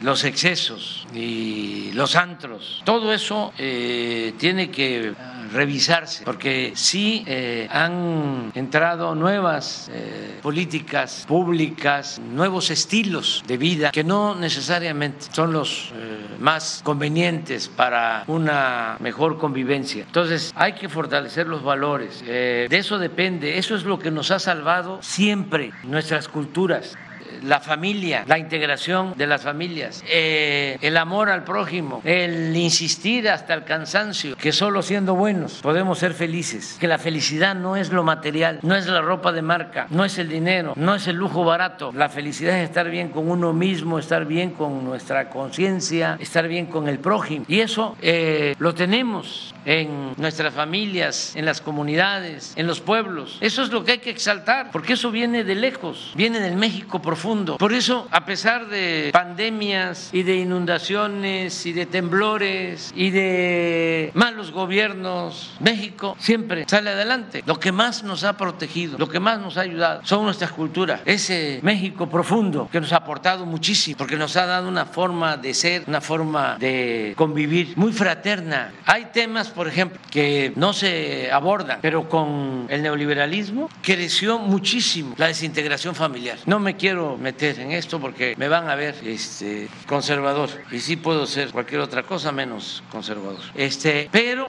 [0.00, 5.14] los excesos y los antros, todo eso eh, tiene que
[5.52, 14.04] revisarse, porque sí eh, han entrado nuevas eh, políticas públicas, nuevos estilos de vida que
[14.04, 15.92] no necesariamente son los
[16.40, 20.04] más convenientes para una mejor convivencia.
[20.04, 24.38] Entonces hay que fortalecer los valores, de eso depende, eso es lo que nos ha
[24.38, 26.96] salvado siempre nuestras culturas
[27.42, 33.54] la familia, la integración de las familias, eh, el amor al prójimo, el insistir hasta
[33.54, 38.02] el cansancio, que solo siendo buenos podemos ser felices, que la felicidad no es lo
[38.02, 41.44] material, no es la ropa de marca, no es el dinero, no es el lujo
[41.44, 46.48] barato, la felicidad es estar bien con uno mismo, estar bien con nuestra conciencia, estar
[46.48, 47.44] bien con el prójimo.
[47.48, 53.38] Y eso eh, lo tenemos en nuestras familias, en las comunidades, en los pueblos.
[53.40, 57.00] Eso es lo que hay que exaltar, porque eso viene de lejos, viene del México
[57.00, 57.15] profundo.
[57.58, 64.52] Por eso, a pesar de pandemias y de inundaciones y de temblores y de malos
[64.52, 67.42] gobiernos, México siempre sale adelante.
[67.46, 71.00] Lo que más nos ha protegido, lo que más nos ha ayudado son nuestras culturas.
[71.04, 75.54] Ese México profundo que nos ha aportado muchísimo, porque nos ha dado una forma de
[75.54, 78.72] ser, una forma de convivir muy fraterna.
[78.84, 85.28] Hay temas por ejemplo, que no se abordan, pero con el neoliberalismo creció muchísimo la
[85.28, 86.38] desintegración familiar.
[86.46, 90.96] No me quiero meter en esto porque me van a ver este, conservador y sí
[90.96, 93.40] puedo ser cualquier otra cosa menos conservador.
[93.54, 94.48] Este, pero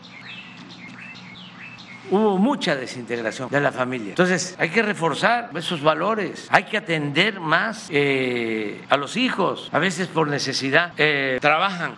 [2.10, 4.10] hubo mucha desintegración de la familia.
[4.10, 9.70] Entonces hay que reforzar esos valores, hay que atender más eh, a los hijos.
[9.72, 11.95] A veces por necesidad eh, trabajan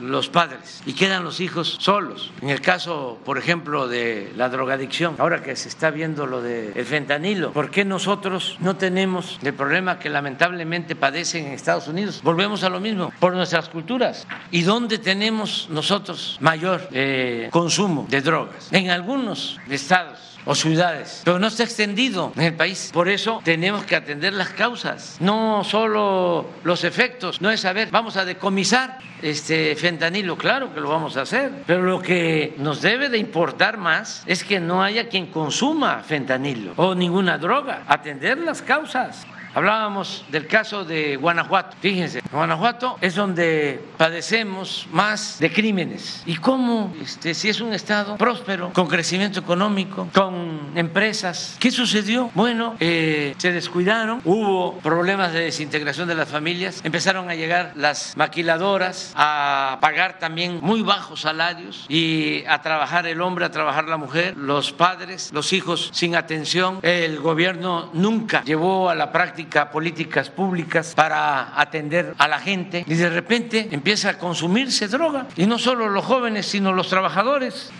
[0.00, 2.32] los padres y quedan los hijos solos.
[2.40, 6.84] En el caso, por ejemplo, de la drogadicción, ahora que se está viendo lo del
[6.84, 12.20] fentanilo, ¿por qué nosotros no tenemos el problema que lamentablemente padecen en Estados Unidos?
[12.22, 14.26] Volvemos a lo mismo, por nuestras culturas.
[14.50, 18.72] ¿Y dónde tenemos nosotros mayor eh, consumo de drogas?
[18.72, 22.90] En algunos estados o ciudades, pero no está extendido en el país.
[22.92, 27.40] Por eso tenemos que atender las causas, no solo los efectos.
[27.40, 31.82] No es saber, vamos a decomisar este fentanilo, claro que lo vamos a hacer, pero
[31.82, 36.94] lo que nos debe de importar más es que no haya quien consuma fentanilo o
[36.94, 39.26] ninguna droga, atender las causas.
[39.54, 41.76] Hablábamos del caso de Guanajuato.
[41.80, 46.22] Fíjense, Guanajuato es donde padecemos más de crímenes.
[46.24, 51.56] ¿Y cómo, este, si es un estado próspero, con crecimiento económico, con empresas?
[51.60, 52.30] ¿Qué sucedió?
[52.34, 58.16] Bueno, eh, se descuidaron, hubo problemas de desintegración de las familias, empezaron a llegar las
[58.16, 63.98] maquiladoras a pagar también muy bajos salarios y a trabajar el hombre, a trabajar la
[63.98, 66.78] mujer, los padres, los hijos sin atención.
[66.80, 72.94] El gobierno nunca llevó a la práctica políticas públicas para atender a la gente y
[72.94, 75.26] de repente empieza a consumirse droga.
[75.36, 77.70] Y no solo los jóvenes, sino los trabajadores.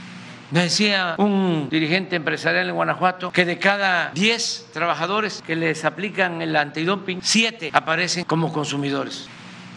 [0.51, 6.43] Me decía un dirigente empresarial en Guanajuato que de cada 10 trabajadores que les aplican
[6.43, 9.29] el antidoping, 7 aparecen como consumidores.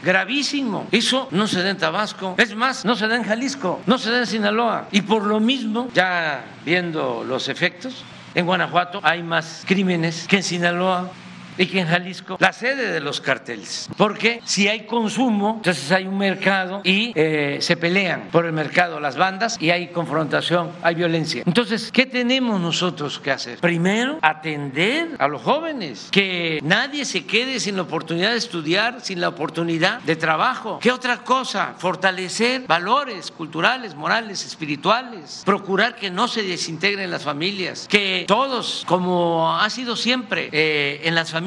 [0.04, 0.86] Gravísimo.
[0.92, 2.36] Eso no se da en Tabasco.
[2.38, 4.88] Es más, no se da en Jalisco, no se da en Sinaloa.
[4.92, 8.04] Y por lo mismo, ya viendo los efectos,
[8.36, 11.10] en Guanajuato hay más crímenes que en Sinaloa
[11.58, 13.90] y que en Jalisco la sede de los carteles.
[13.98, 19.00] Porque si hay consumo, entonces hay un mercado y eh, se pelean por el mercado
[19.00, 21.44] las bandas y hay confrontación, hay violencia.
[21.46, 23.60] Entonces, ¿qué tenemos nosotros que hacer?
[23.60, 29.22] Primero, atender a los jóvenes, que nadie se quede sin la oportunidad de estudiar, sin
[29.22, 30.80] la oportunidad de trabajo.
[30.82, 31.76] ¿Qué otra cosa?
[31.78, 39.58] Fortalecer valores culturales, morales, espirituales, procurar que no se desintegren las familias, que todos, como
[39.58, 41.45] ha sido siempre eh, en las familias,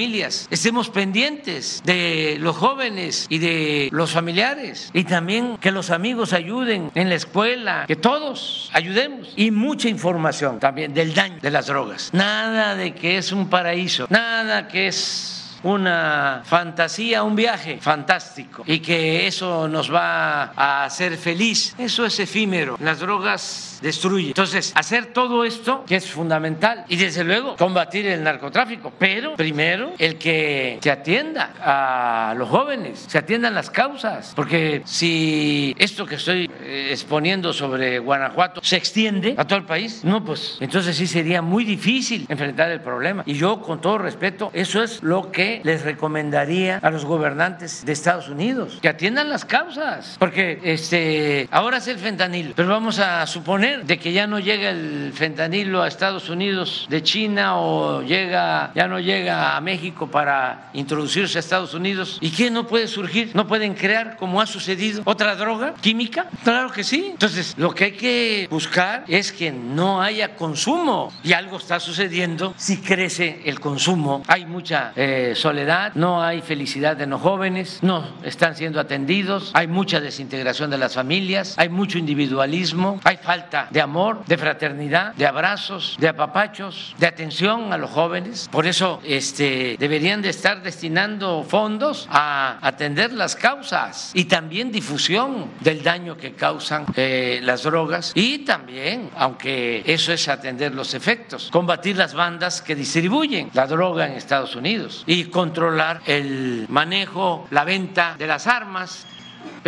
[0.50, 4.90] estemos pendientes de los jóvenes y de los familiares.
[4.92, 9.32] Y también que los amigos ayuden en la escuela, que todos ayudemos.
[9.36, 12.10] Y mucha información también del daño de las drogas.
[12.12, 18.80] Nada de que es un paraíso, nada que es una fantasía, un viaje fantástico y
[18.80, 21.74] que eso nos va a hacer feliz.
[21.78, 22.76] Eso es efímero.
[22.80, 24.28] Las drogas destruyen.
[24.28, 29.92] Entonces, hacer todo esto que es fundamental y desde luego combatir el narcotráfico, pero primero
[29.98, 36.16] el que se atienda a los jóvenes, se atiendan las causas, porque si esto que
[36.16, 41.06] estoy eh, exponiendo sobre Guanajuato se extiende a todo el país, no, pues entonces sí
[41.06, 43.22] sería muy difícil enfrentar el problema.
[43.26, 47.92] Y yo, con todo respeto, eso es lo que les recomendaría a los gobernantes de
[47.92, 53.26] Estados Unidos, que atiendan las causas, porque este, ahora es el fentanilo, pero vamos a
[53.26, 58.72] suponer de que ya no llega el fentanilo a Estados Unidos de China o llega,
[58.74, 62.18] ya no llega a México para introducirse a Estados Unidos.
[62.20, 63.30] ¿Y qué no puede surgir?
[63.34, 66.26] ¿No pueden crear, como ha sucedido, otra droga química?
[66.44, 67.08] Claro que sí.
[67.10, 72.54] Entonces, lo que hay que buscar es que no haya consumo y algo está sucediendo
[72.56, 74.22] si crece el consumo.
[74.26, 79.66] Hay mucha eh, soledad, no hay felicidad en los jóvenes, no están siendo atendidos, hay
[79.66, 85.26] mucha desintegración de las familias, hay mucho individualismo, hay falta de amor, de fraternidad, de
[85.26, 88.48] abrazos, de apapachos, de atención a los jóvenes.
[88.50, 95.50] Por eso este, deberían de estar destinando fondos a atender las causas y también difusión
[95.60, 101.48] del daño que causan eh, las drogas y también, aunque eso es atender los efectos,
[101.52, 107.64] combatir las bandas que distribuyen la droga en Estados Unidos y controlar el manejo, la
[107.64, 109.06] venta de las armas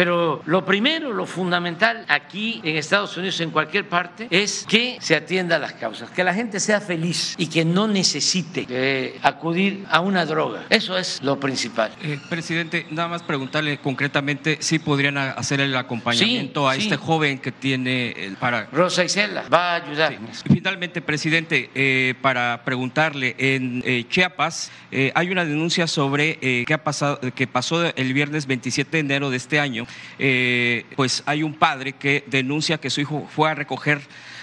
[0.00, 5.14] pero lo primero, lo fundamental aquí en Estados Unidos, en cualquier parte, es que se
[5.14, 9.84] atienda a las causas, que la gente sea feliz y que no necesite eh, acudir
[9.90, 10.64] a una droga.
[10.70, 11.92] Eso es lo principal.
[12.02, 17.52] Eh, presidente, nada más preguntarle concretamente si podrían hacer el acompañamiento a este joven que
[17.52, 18.68] tiene el para...
[18.72, 20.16] Rosa Isela va a ayudar.
[20.50, 24.72] Finalmente, presidente, eh, para preguntarle, en Chiapas
[25.14, 29.36] hay una denuncia sobre qué ha pasado, que pasó el viernes 27 de enero de
[29.36, 29.86] este año
[30.18, 34.00] eh, pues hay un padre que denuncia que su hijo fue a recoger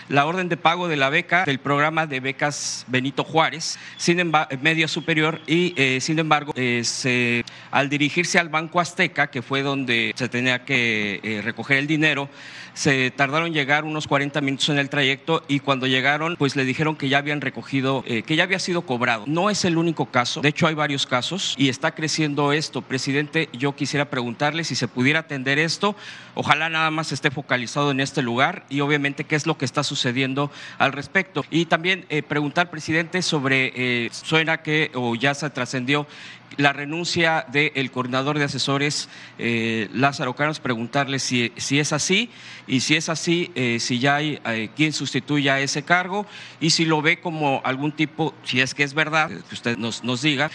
[0.10, 4.49] la orden de pago de la beca del programa de becas Benito Juárez, sin embargo,
[4.62, 10.14] media superior, y eh, sin embargo, eh, al dirigirse al Banco Azteca, que fue donde
[10.16, 12.30] se tenía que recoger el dinero,
[12.78, 16.95] se tardaron llegar unos 40 minutos en el trayecto y cuando llegaron, pues le dijeron
[16.95, 19.24] que ya habían recogido, eh, que ya había sido cobrado.
[19.26, 22.84] No es el único caso, de hecho hay varios casos y está creciendo esto.
[22.84, 25.95] Presidente, yo quisiera preguntarle si se pudiera atender esto,
[26.36, 29.84] ojalá nada más esté focalizado en este lugar y obviamente qué es lo que está
[29.84, 29.97] sucediendo
[30.78, 31.45] al respecto.
[31.50, 36.08] Y también eh, preguntar, presidente, sobre, eh, suena que o ya se trascendió
[36.56, 42.30] la renuncia del coordinador de asesores eh, Lázaro Carlos, preguntarle si, si, es así
[42.66, 46.26] y si es así, eh, si ya hay eh, quien sustituya ese cargo
[46.60, 50.04] y si lo ve como algún tipo, si es que es verdad, que usted nos,
[50.04, 50.50] nos diga,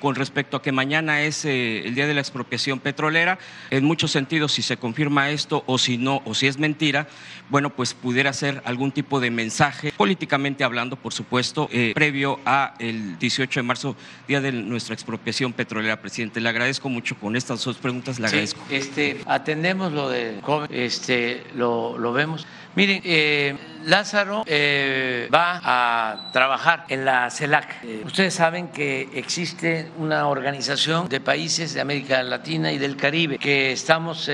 [0.00, 3.38] con respecto a que mañana es el día de la expropiación petrolera,
[3.70, 7.06] en muchos sentidos, si se confirma esto o si no, o si es mentira,
[7.50, 13.18] bueno, pues pudiera ser algún tipo de mensaje, políticamente hablando, por supuesto, previo a el
[13.18, 13.96] 18 de marzo,
[14.26, 16.40] día de nuestra expropiación petrolera, presidente.
[16.40, 18.62] Le agradezco mucho con estas dos preguntas, le agradezco.
[18.70, 20.40] este, atendemos lo de
[20.70, 22.46] este, lo, lo vemos.
[22.74, 27.84] Miren, eh, Lázaro eh, va a trabajar en la CELAC.
[27.84, 33.38] Eh, ustedes saben que existe una organización de países de América Latina y del Caribe
[33.38, 34.30] que estamos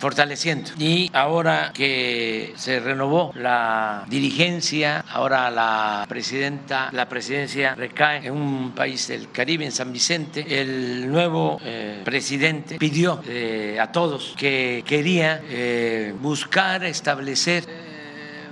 [0.00, 0.70] fortaleciendo.
[0.78, 8.72] Y ahora que se renovó la dirigencia, ahora la presidenta, la presidencia recae en un
[8.72, 14.82] país del Caribe, en San Vicente, el nuevo eh, presidente pidió eh, a todos que
[14.86, 17.89] quería eh, buscar establecer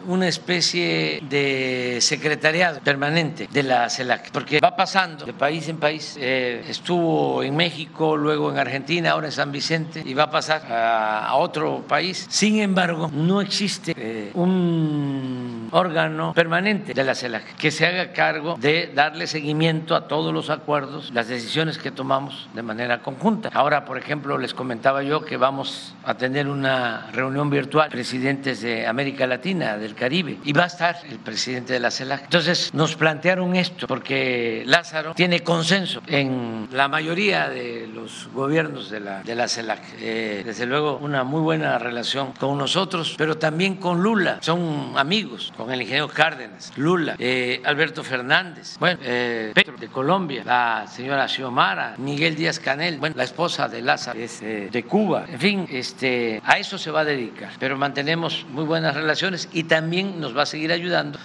[0.06, 6.16] una especie de secretariado permanente de la CELAC, porque va pasando de país en país.
[6.18, 10.62] Eh, estuvo en México, luego en Argentina, ahora en San Vicente y va a pasar
[10.70, 12.26] a, otro país.
[12.28, 18.56] Sin embargo, no existe eh, un órgano permanente de la CELAC que se haga cargo
[18.58, 23.50] de darle seguimiento a todos los acuerdos, las decisiones que tomamos de manera conjunta.
[23.52, 28.86] Ahora, por ejemplo, les comentaba yo que vamos a tener una reunión virtual, presidentes de
[28.86, 32.24] América Latina, del Caribe y va a estar el presidente de la CELAC.
[32.24, 39.00] Entonces nos plantearon esto porque Lázaro tiene consenso en la mayoría de los gobiernos de
[39.00, 39.80] la, de la CELAC.
[40.00, 44.38] Eh, desde luego una muy buena relación con nosotros, pero también con Lula.
[44.40, 50.44] Son amigos, con el ingeniero Cárdenas, Lula, eh, Alberto Fernández, bueno, eh, Petro de Colombia,
[50.44, 55.26] la señora Xiomara, Miguel Díaz Canel, bueno, la esposa de Lázaro es de Cuba.
[55.28, 57.50] En fin, este, a eso se va a dedicar.
[57.58, 61.18] Pero mantenemos muy buenas relaciones y también nos va a seguir ayudando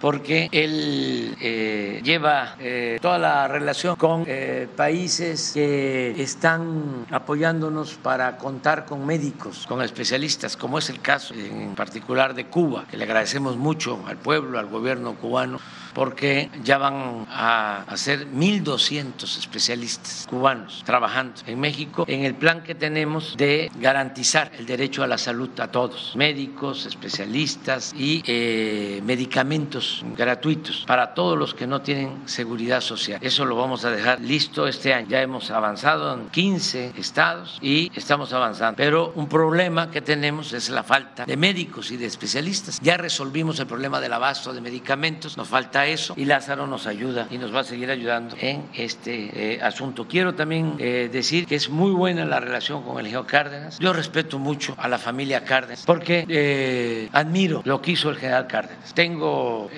[0.00, 8.38] porque él eh, lleva eh, toda la relación con eh, países que están apoyándonos para
[8.38, 13.04] contar con médicos, con especialistas, como es el caso en particular de Cuba, que le
[13.04, 15.60] agradecemos mucho al pueblo, al gobierno cubano
[15.94, 22.74] porque ya van a ser 1.200 especialistas cubanos trabajando en México en el plan que
[22.74, 30.04] tenemos de garantizar el derecho a la salud a todos, médicos, especialistas y eh, medicamentos
[30.16, 33.18] gratuitos para todos los que no tienen seguridad social.
[33.22, 35.08] Eso lo vamos a dejar listo este año.
[35.08, 38.76] Ya hemos avanzado en 15 estados y estamos avanzando.
[38.76, 42.78] Pero un problema que tenemos es la falta de médicos y de especialistas.
[42.80, 46.86] Ya resolvimos el problema del abasto de medicamentos, nos falta a eso y Lázaro nos
[46.86, 50.06] ayuda y nos va a seguir ayudando en este eh, asunto.
[50.06, 53.78] Quiero también eh, decir que es muy buena la relación con el Geo Cárdenas.
[53.78, 58.46] Yo respeto mucho a la familia Cárdenas porque eh, admiro lo que hizo el general
[58.46, 58.94] Cárdenas.
[58.94, 59.68] Tengo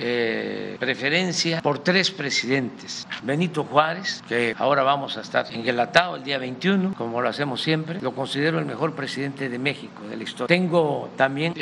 [0.79, 3.07] preferencia por tres presidentes.
[3.23, 5.81] Benito Juárez, que ahora vamos a estar en el
[6.25, 10.23] día 21, como lo hacemos siempre, lo considero el mejor presidente de México de la
[10.23, 10.49] historia.
[10.49, 11.55] Tengo también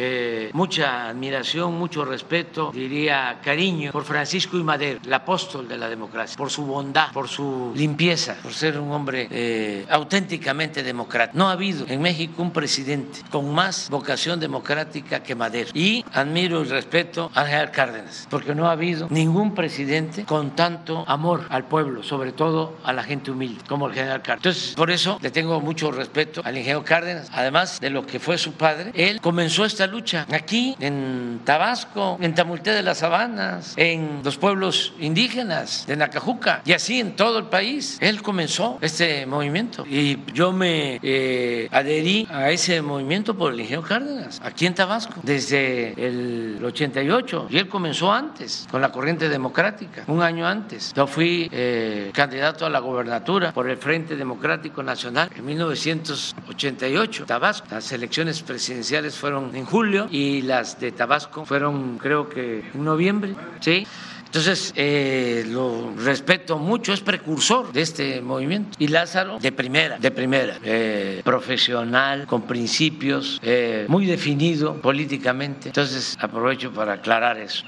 [0.53, 6.37] mucha admiración, mucho respeto, diría cariño por Francisco y Madero, el apóstol de la democracia,
[6.37, 11.37] por su bondad, por su limpieza, por ser un hombre eh, auténticamente democrático.
[11.37, 15.71] No ha habido en México un presidente con más vocación democrática que Madero.
[15.75, 21.05] Y admiro y respeto a General Cárdenas, porque no ha habido ningún presidente con tanto
[21.09, 24.47] amor al pueblo, sobre todo a la gente humilde, como el general Cárdenas.
[24.47, 28.39] Entonces, por eso le tengo mucho respeto al ingeniero Cárdenas, además de lo que fue
[28.39, 28.93] su padre.
[28.95, 34.93] Él comenzó esta lucha aquí en Tabasco, en Tamulté de las Sabanas, en los pueblos
[34.99, 37.99] indígenas de Nacajuca y así en todo el país.
[38.01, 43.83] Él comenzó este movimiento y yo me eh, adherí a ese movimiento por el ingeniero
[43.83, 50.05] Cárdenas, aquí en Tabasco, desde el 88 y él comenzó antes con la corriente democrática,
[50.07, 50.93] un año antes.
[50.95, 57.67] Yo fui eh, candidato a la gobernatura por el Frente Democrático Nacional en 1988, Tabasco.
[57.71, 63.35] Las elecciones presidenciales fueron en julio y las de Tabasco fueron creo que en noviembre,
[63.61, 63.87] ¿sí?
[64.31, 68.77] Entonces, eh, lo respeto mucho, es precursor de este movimiento.
[68.79, 75.71] Y Lázaro, de primera, de primera, eh, profesional, con principios, eh, muy definido políticamente.
[75.71, 77.65] Entonces, aprovecho para aclarar eso.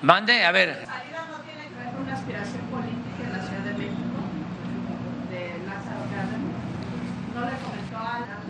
[0.00, 1.03] Mande, a ver.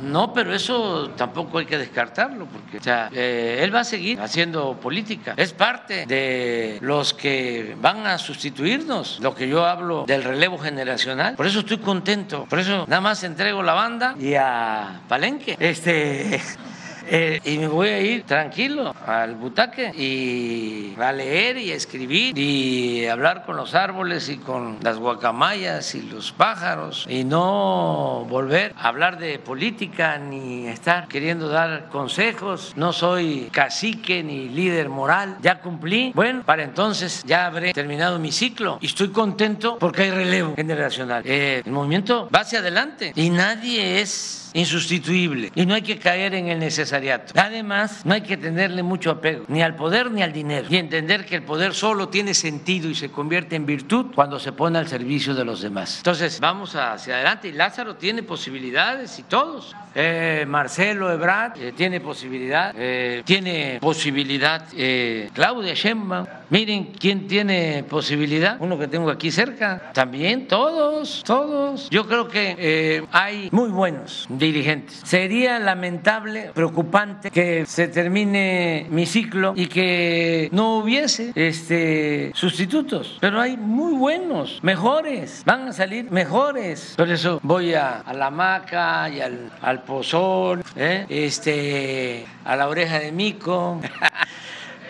[0.05, 4.21] No, pero eso tampoco hay que descartarlo, porque o sea, eh, él va a seguir
[4.21, 5.35] haciendo política.
[5.37, 11.35] Es parte de los que van a sustituirnos, lo que yo hablo del relevo generacional.
[11.37, 12.47] Por eso estoy contento.
[12.49, 15.57] Por eso nada más entrego la banda y a Palenque.
[15.59, 16.41] Este.
[17.07, 22.37] Eh, y me voy a ir tranquilo al butaque y a leer y a escribir
[22.39, 28.75] y hablar con los árboles y con las guacamayas y los pájaros y no volver
[28.79, 32.73] a hablar de política ni estar queriendo dar consejos.
[32.77, 35.37] No soy cacique ni líder moral.
[35.43, 36.13] Ya cumplí.
[36.15, 41.23] Bueno, para entonces ya habré terminado mi ciclo y estoy contento porque hay relevo generacional.
[41.27, 46.35] Eh, el movimiento va hacia adelante y nadie es insustituible y no hay que caer
[46.35, 47.35] en el necesariato.
[47.37, 51.27] Además, no hay que tenerle mucho apego ni al poder ni al dinero y entender
[51.27, 54.89] que el poder solo tiene sentido y se convierte en virtud cuando se pone al
[54.89, 55.99] servicio de los demás.
[55.99, 59.75] Entonces, vamos hacia adelante y Lázaro tiene posibilidades y todos.
[59.97, 64.67] Eh, Marcelo Ebrard eh, tiene posibilidad, eh, tiene posibilidad
[65.33, 66.27] Claudia Sheinbaum.
[66.51, 71.89] Miren quién tiene posibilidad, uno que tengo aquí cerca, también todos, todos.
[71.91, 74.27] Yo creo que hay muy buenos
[75.05, 83.41] Sería lamentable, preocupante que se termine mi ciclo y que no hubiese este, sustitutos, pero
[83.41, 86.95] hay muy buenos, mejores, van a salir mejores.
[86.97, 89.83] Por eso voy a, la maca y al, al
[90.77, 91.07] ¿eh?
[91.09, 93.81] este, a la oreja de mico.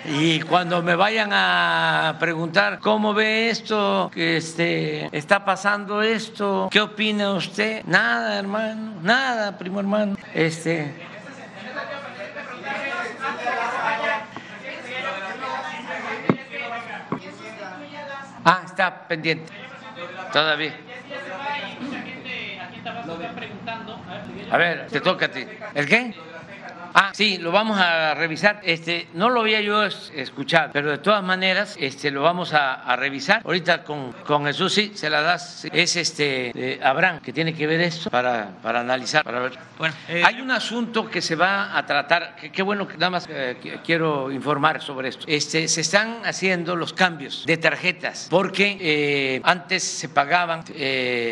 [0.07, 6.83] Y cuando me vayan a preguntar cómo ve esto, que este, está pasando esto, ¿qué
[6.83, 7.83] opina usted?
[7.87, 10.17] Nada, hermano, nada, primo hermano.
[10.35, 10.93] Este.
[18.45, 19.51] Ah, está pendiente.
[20.31, 20.75] Todavía.
[24.51, 25.47] A ver, te toca a ti.
[25.75, 26.15] ¿El qué?
[26.97, 28.61] Ah, sí, lo vamos a revisar.
[28.63, 33.43] Este, no lo había yo escuchado, pero de todas maneras, este, lo vamos a, revisar.
[33.45, 35.65] Ahorita con, con Jesús sí, se la das.
[35.73, 39.59] Es este Abraham que tiene que ver esto para, para analizar, para ver.
[39.77, 42.37] Bueno, eh, hay un asunto que se va a tratar.
[42.37, 45.25] Qué bueno que nada más eh, quiero informar sobre esto.
[45.27, 50.63] Este, se están haciendo los cambios de tarjetas porque eh, antes se pagaban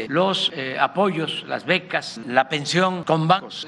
[0.09, 0.51] los
[0.81, 3.67] apoyos, las becas, la pensión con bancos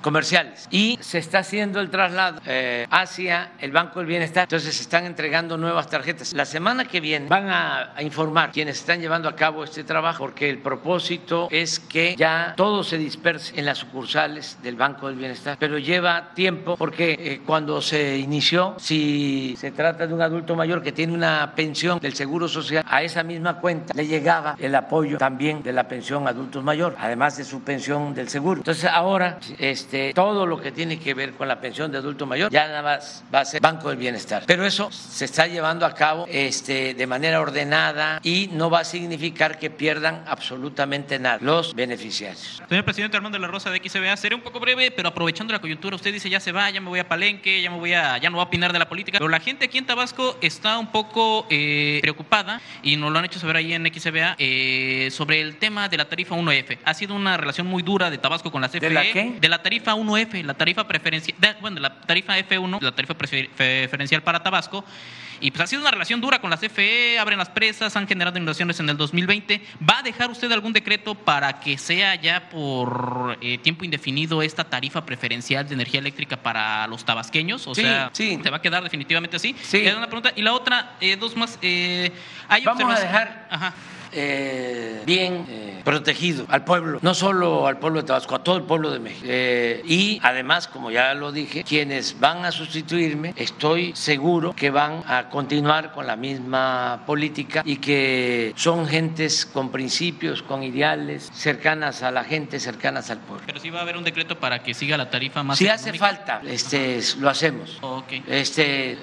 [0.00, 4.44] comerciales y se está haciendo el traslado eh, hacia el Banco del Bienestar.
[4.44, 6.32] Entonces se están entregando nuevas tarjetas.
[6.32, 10.50] La semana que viene van a, informar quienes están llevando a cabo este trabajo porque
[10.50, 15.56] el propósito es que ya todo se disperse en las sucursales del Banco del Bienestar.
[15.58, 20.82] Pero lleva tiempo porque eh, cuando se inició, si se trata de un adulto mayor
[20.82, 25.18] que tiene una pensión del Seguro Social, a esa misma cuenta le llegaba el apoyo
[25.18, 28.60] también de la pensión adultos mayor, además de su pensión del seguro.
[28.60, 32.26] Entonces ahora este, todo lo que tiene que que ver con la pensión de adulto
[32.26, 34.44] mayor, ya nada más va a ser Banco del Bienestar.
[34.46, 38.84] Pero eso se está llevando a cabo este, de manera ordenada y no va a
[38.84, 42.62] significar que pierdan absolutamente nada los beneficiarios.
[42.68, 45.96] Señor presidente Armando La Rosa de XBA, seré un poco breve, pero aprovechando la coyuntura,
[45.96, 48.30] usted dice ya se va, ya me voy a Palenque, ya me voy a, ya
[48.30, 50.88] no voy a opinar de la política, pero la gente aquí en Tabasco está un
[50.88, 55.56] poco eh, preocupada y nos lo han hecho saber ahí en XBA eh, sobre el
[55.56, 56.78] tema de la tarifa 1F.
[56.84, 58.80] Ha sido una relación muy dura de Tabasco con la CFE.
[58.80, 59.36] ¿De la qué?
[59.40, 61.03] De la tarifa 1F, la tarifa preferencial,
[61.60, 64.84] bueno, la tarifa F1, la tarifa prefer- preferencial para Tabasco.
[65.40, 68.36] Y pues ha sido una relación dura con la CFE, abren las presas, han generado
[68.38, 69.60] inundaciones en el 2020.
[69.86, 74.64] ¿Va a dejar usted algún decreto para que sea ya por eh, tiempo indefinido esta
[74.64, 77.66] tarifa preferencial de energía eléctrica para los tabasqueños?
[77.66, 78.38] O Sí, sea, sí.
[78.42, 79.54] ¿se va a quedar definitivamente así?
[79.60, 79.84] Sí.
[79.84, 80.32] Es una pregunta.
[80.36, 81.58] Y la otra, eh, dos más.
[81.60, 82.10] eh,
[82.48, 83.74] hay Vamos a observación- dejar Ajá.
[84.14, 88.62] Eh, bien eh, protegido al pueblo, no solo al pueblo de Tabasco, a todo el
[88.62, 89.26] pueblo de México.
[89.28, 95.02] Eh, y además, como ya lo dije, quienes van a sustituirme, estoy seguro que van
[95.06, 102.02] a continuar con la misma política y que son gentes con principios, con ideales, cercanas
[102.02, 103.44] a la gente, cercanas al pueblo.
[103.46, 105.58] Pero sí va a haber un decreto para que siga la tarifa más.
[105.58, 107.78] Si hace falta, este, lo hacemos.
[107.82, 108.12] Ok.
[108.26, 108.96] Este,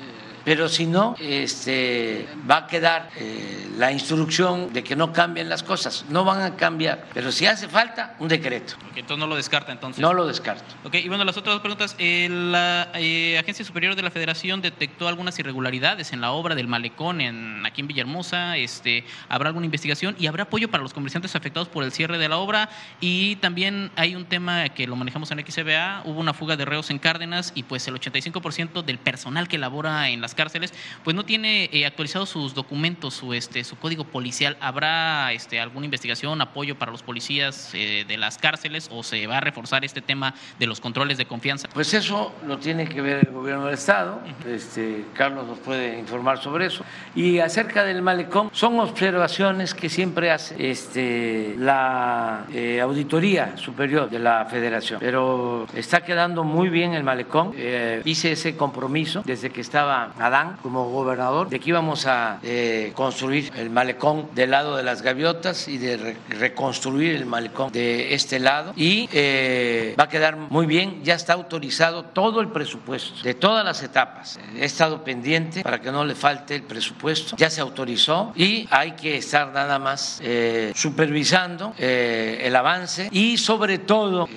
[0.44, 5.64] pero si no, este, va a quedar eh, la instrucción de que no cambien las
[5.64, 6.06] cosas.
[6.10, 7.06] No van a cambiar.
[7.14, 8.74] Pero si hace falta, un decreto.
[8.90, 10.02] Ok, entonces no lo descarta entonces.
[10.02, 10.64] No lo descarto.
[10.84, 11.96] Ok, y bueno, las otras dos preguntas.
[12.00, 16.68] Eh, la eh, Agencia Superior de la Federación detectó algunas irregularidades en la obra del
[16.68, 18.58] malecón en, aquí en Villahermosa.
[18.58, 22.30] Este, ¿Habrá alguna investigación y habrá apoyo para los comerciantes afectados por el cierre de
[22.30, 22.70] la obra?
[23.00, 26.02] Y también hay un tema que lo manejamos en XBA.
[26.06, 30.10] Hubo una fuga de reos en Cárdenas y pues el 85% del personal que labora
[30.10, 30.74] en las cárceles
[31.04, 34.58] pues no tiene eh, actualizados sus documentos, su, este, su código policial.
[34.60, 39.38] ¿Habrá este, alguna investigación, apoyo para los policías eh, de las cárceles o se va
[39.38, 41.68] a reforzar este tema de los controles de confianza?
[41.74, 44.22] Pues eso lo tiene que ver el gobierno del Estado.
[44.48, 46.84] Este, Carlos nos puede informar sobre eso.
[47.16, 54.20] Y acerca del malecón, son observaciones que siempre hace este, la eh, Auditoría Superior de
[54.20, 55.00] la Federación.
[55.00, 57.54] Pero está quedando muy bien el malecón.
[57.56, 62.92] Eh, hice ese compromiso desde que estaba Adán como gobernador de que íbamos a eh,
[62.96, 68.14] construir el malecón del lado de las gaviotas y de re- reconstruir el malecón de
[68.14, 68.74] este lado.
[68.76, 71.02] Y eh, va a quedar muy bien.
[71.04, 74.40] Ya está autorizado todo el presupuesto de todas las etapas.
[74.58, 77.36] He estado pendiente para que no le falte el presupuesto.
[77.38, 83.78] Ya se autorizó y hay que estar nada más eh, supervisando el avance y sobre
[83.80, 84.28] todo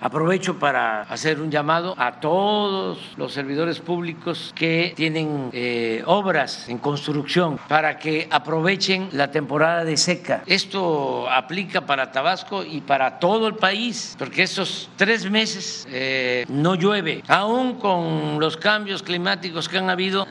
[0.00, 6.78] aprovecho para hacer un llamado a todos los servidores públicos que tienen eh, obras en
[6.78, 10.42] construcción para que aprovechen la temporada de seca.
[10.46, 16.74] Esto aplica para Tabasco y para todo el país, porque estos tres meses eh, no
[16.74, 20.26] llueve, aún con los cambios climáticos que han habido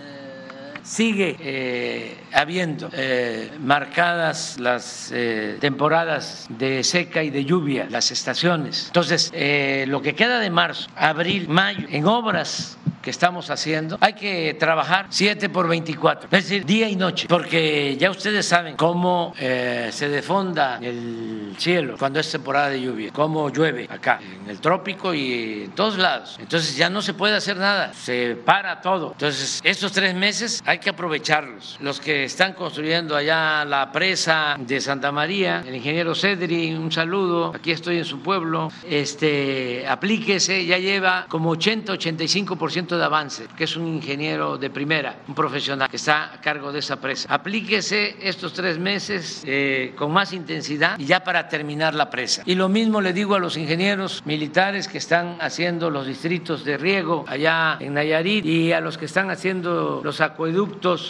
[0.86, 8.86] sigue eh, habiendo eh, marcadas las eh, temporadas de seca y de lluvia, las estaciones.
[8.88, 14.14] Entonces, eh, lo que queda de marzo, abril, mayo, en obras que estamos haciendo, hay
[14.14, 19.32] que trabajar 7 por 24, es decir, día y noche, porque ya ustedes saben cómo
[19.38, 24.60] eh, se defonda el cielo cuando es temporada de lluvia, cómo llueve acá, en el
[24.60, 26.38] trópico y en todos lados.
[26.40, 29.12] Entonces ya no se puede hacer nada, se para todo.
[29.12, 31.78] Entonces, estos tres meses que aprovecharlos.
[31.82, 37.52] Los que están construyendo allá la presa de Santa María, el ingeniero Cedri, un saludo,
[37.56, 43.76] aquí estoy en su pueblo, este, aplíquese, ya lleva como 80-85% de avance, que es
[43.76, 47.28] un ingeniero de primera, un profesional que está a cargo de esa presa.
[47.34, 52.44] Aplíquese estos tres meses eh, con más intensidad y ya para terminar la presa.
[52.46, 56.78] Y lo mismo le digo a los ingenieros militares que están haciendo los distritos de
[56.78, 60.65] riego allá en Nayarit y a los que están haciendo los acueductos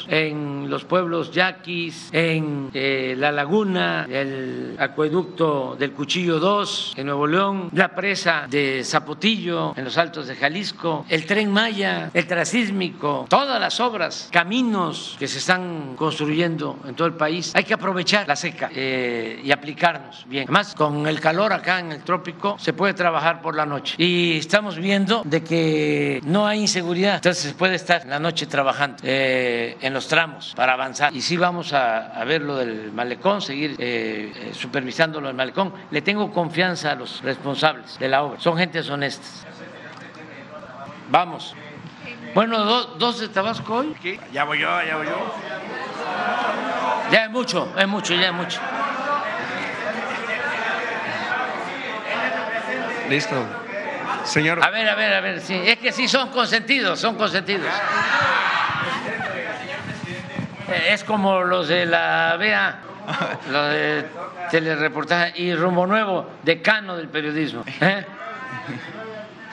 [0.08, 7.28] en los pueblos yaquis, en eh, la laguna, el acueducto del Cuchillo 2 en Nuevo
[7.28, 13.26] León, la presa de Zapotillo en los Altos de Jalisco, el tren Maya, el trasísmico,
[13.30, 17.54] todas las obras, caminos que se están construyendo en todo el país.
[17.56, 20.46] Hay que aprovechar la seca eh, y aplicarnos bien.
[20.46, 24.38] Además, con el calor acá en el trópico se puede trabajar por la noche y
[24.38, 29.45] estamos viendo de que no hay inseguridad, entonces se puede estar la noche trabajando eh,
[29.82, 31.14] en los tramos para avanzar.
[31.16, 35.36] Y sí vamos a, a ver lo del malecón, seguir eh, eh, supervisando lo del
[35.36, 35.74] malecón.
[35.92, 39.46] Le tengo confianza a los responsables de la obra, son gentes honestas.
[41.10, 41.56] Vamos.
[42.34, 43.96] Bueno, do- dos de Tabasco hoy.
[44.34, 45.36] Ya voy yo, ya voy yo.
[47.12, 48.60] Ya es mucho, es mucho, ya es mucho.
[53.10, 53.36] Listo.
[54.24, 54.64] Señor.
[54.64, 55.54] A ver, a ver, a ver, sí.
[55.64, 57.68] Es que sí son consentidos, son consentidos.
[60.68, 62.80] Es como los de la BEA,
[63.52, 64.06] los de
[64.50, 67.64] telereportaje y Rumbo Nuevo, decano del periodismo.
[67.82, 68.04] ¿eh?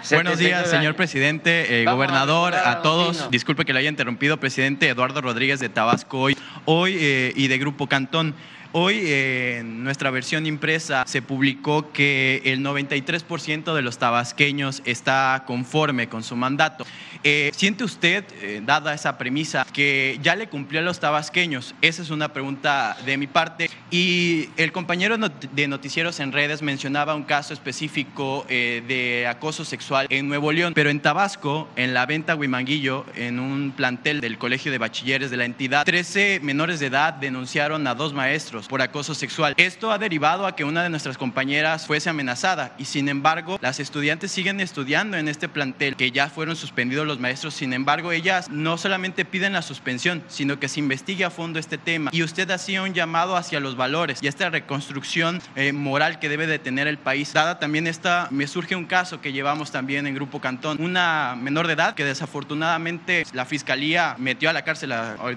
[0.10, 3.30] Buenos días, señor presidente, eh, gobernador, a, todos.
[3.30, 7.58] Disculpe que lo haya interrumpido, presidente Eduardo Rodríguez de Tabasco hoy, hoy eh, y de
[7.58, 8.34] Grupo Cantón.
[8.74, 16.08] Hoy en nuestra versión impresa se publicó que el 93% de los tabasqueños está conforme
[16.08, 16.86] con su mandato.
[17.22, 21.74] Eh, ¿Siente usted, eh, dada esa premisa, que ya le cumplió a los tabasqueños?
[21.82, 23.68] Esa es una pregunta de mi parte.
[23.90, 30.06] Y el compañero de Noticieros en Redes mencionaba un caso específico eh, de acoso sexual
[30.08, 34.72] en Nuevo León, pero en Tabasco, en la venta Huimanguillo, en un plantel del Colegio
[34.72, 39.14] de Bachilleres de la entidad, 13 menores de edad denunciaron a dos maestros por acoso
[39.14, 39.54] sexual.
[39.56, 43.80] Esto ha derivado a que una de nuestras compañeras fuese amenazada y sin embargo las
[43.80, 47.54] estudiantes siguen estudiando en este plantel que ya fueron suspendidos los maestros.
[47.54, 51.78] Sin embargo, ellas no solamente piden la suspensión, sino que se investigue a fondo este
[51.78, 52.10] tema.
[52.12, 56.46] Y usted hacía un llamado hacia los valores y esta reconstrucción eh, moral que debe
[56.46, 57.32] de tener el país.
[57.32, 61.66] Dada también esta, me surge un caso que llevamos también en Grupo Cantón, una menor
[61.66, 64.90] de edad que desafortunadamente la fiscalía metió a la cárcel,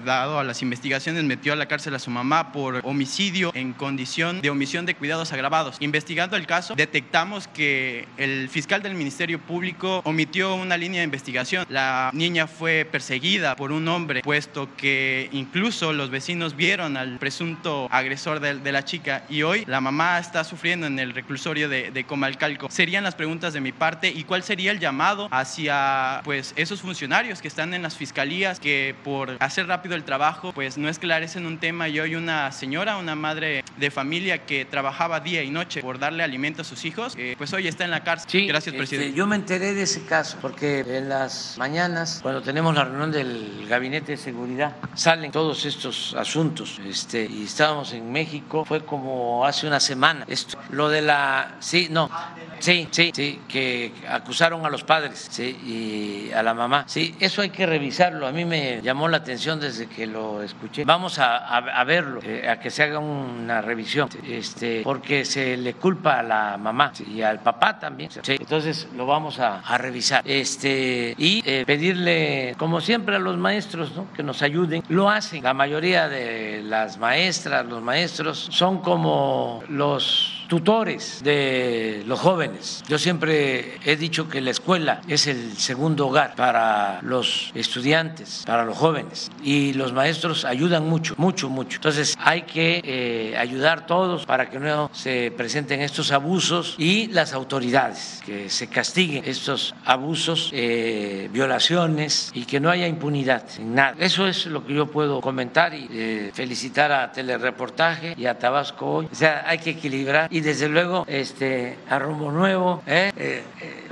[0.04, 4.42] dado a las investigaciones, metió a la cárcel a su mamá por homicidio en condición
[4.42, 5.76] de omisión de cuidados agravados.
[5.80, 11.66] Investigando el caso, detectamos que el fiscal del Ministerio Público omitió una línea de investigación
[11.70, 17.88] la niña fue perseguida por un hombre, puesto que incluso los vecinos vieron al presunto
[17.90, 22.68] agresor de, la chica y hoy la mamá está sufriendo en el reclusorio de, Comalcalco.
[22.70, 27.40] Serían las preguntas de mi parte y cuál sería el llamado hacia pues esos funcionarios
[27.40, 31.58] que están en las fiscalías que por hacer rápido el trabajo pues no esclarecen un
[31.58, 35.98] tema y hoy una señora, una madre de familia que trabajaba día y noche por
[35.98, 38.30] darle alimento a sus hijos, eh, pues hoy está en la cárcel.
[38.30, 39.16] Sí, Gracias, este, presidente.
[39.16, 43.66] yo me enteré de ese caso porque en las mañanas, cuando tenemos la reunión del
[43.68, 46.80] Gabinete de Seguridad, salen todos estos asuntos.
[46.84, 50.24] Este, y estábamos en México, fue como hace una semana.
[50.28, 51.56] Esto, lo de la.
[51.60, 52.10] Sí, no.
[52.58, 56.84] Sí, sí, sí, que acusaron a los padres sí, y a la mamá.
[56.86, 58.26] Sí, eso hay que revisarlo.
[58.26, 60.84] A mí me llamó la atención desde que lo escuché.
[60.84, 66.20] Vamos a, verlo, eh, a que se haga una revisión, este, porque se le culpa
[66.20, 68.10] a la mamá y al papá también.
[68.26, 70.22] entonces lo vamos a, revisar.
[70.24, 74.82] Este, y eh, pedirle, como siempre, a los maestros que nos ayuden.
[74.88, 75.42] Lo hacen.
[75.42, 82.82] La mayoría de las maestras, los maestros, son como los tutores de los jóvenes.
[82.88, 88.64] Yo siempre he dicho que la escuela es el segundo hogar para los estudiantes, para
[88.64, 91.76] los jóvenes, y los maestros ayudan mucho, mucho, mucho.
[91.76, 97.32] Entonces hay que eh, ayudar todos para que no se presenten estos abusos y las
[97.32, 103.94] autoridades, que se castiguen estos abusos, eh, violaciones y que no haya impunidad en nada.
[103.98, 108.86] Eso es lo que yo puedo comentar y eh, felicitar a Telereportaje y a Tabasco
[108.86, 109.08] hoy.
[109.10, 112.82] O sea, hay que equilibrar y desde luego este, a Rumbo Nuevo.
[112.86, 113.10] ¿eh?
[113.16, 113.82] Eh, eh,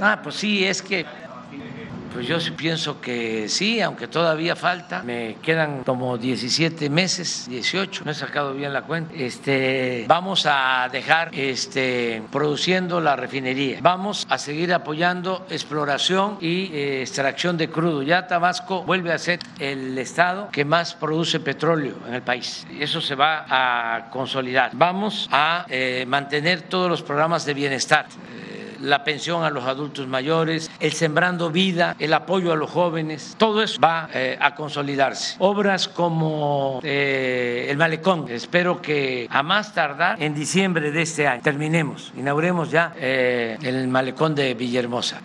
[0.00, 1.06] ah, pues sí, es que
[2.12, 5.02] pues yo sí pienso que sí, aunque todavía falta.
[5.02, 9.14] Me quedan como 17 meses, 18, no he sacado bien la cuenta.
[9.14, 13.78] Este, vamos a dejar este, produciendo la refinería.
[13.80, 18.02] Vamos a seguir apoyando exploración y eh, extracción de crudo.
[18.02, 22.66] Ya Tabasco vuelve a ser el estado que más produce petróleo en el país.
[22.78, 24.70] Eso se va a consolidar.
[24.74, 28.06] Vamos a eh, mantener todos los programas de bienestar
[28.82, 33.62] la pensión a los adultos mayores, el sembrando vida, el apoyo a los jóvenes, todo
[33.62, 35.36] eso va eh, a consolidarse.
[35.38, 41.42] Obras como eh, el malecón, espero que a más tardar en diciembre de este año
[41.42, 45.20] terminemos, inauguremos ya eh, el malecón de Villahermosa.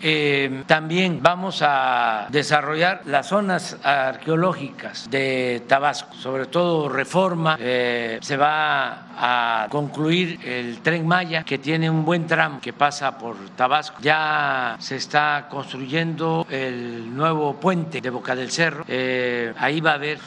[0.66, 9.66] también vamos a desarrollar las zonas arqueológicas de Tabasco, sobre todo reforma, se va a
[9.70, 13.98] concluir el tren Maya que tiene un buen tramo que pasa por Tabasco.
[14.00, 18.84] Ya se está construyendo el nuevo puente de Boca del Cerro.
[18.88, 20.18] Eh, ahí va a haber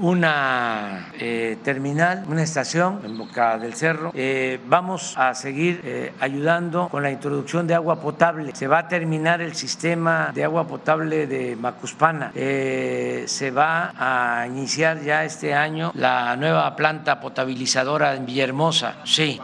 [0.00, 4.12] una eh, terminal, una estación en Boca del Cerro.
[4.14, 8.54] Eh, vamos a seguir ayudando con la introducción de agua potable.
[8.54, 12.32] Se va a terminar el sistema de agua potable de Macuspana.
[12.32, 18.96] se va a iniciar ya este año la nueva planta potabilizadora en Villahermosa.
[19.04, 19.40] Sí.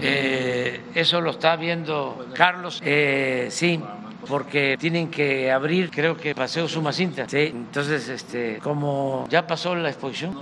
[0.00, 2.82] eso lo está viendo Carlos.
[3.50, 3.82] sí,
[4.26, 7.28] porque tienen que abrir, creo que Paseo Sumacinta.
[7.28, 10.36] Sí, entonces, este, como ya pasó la exposición.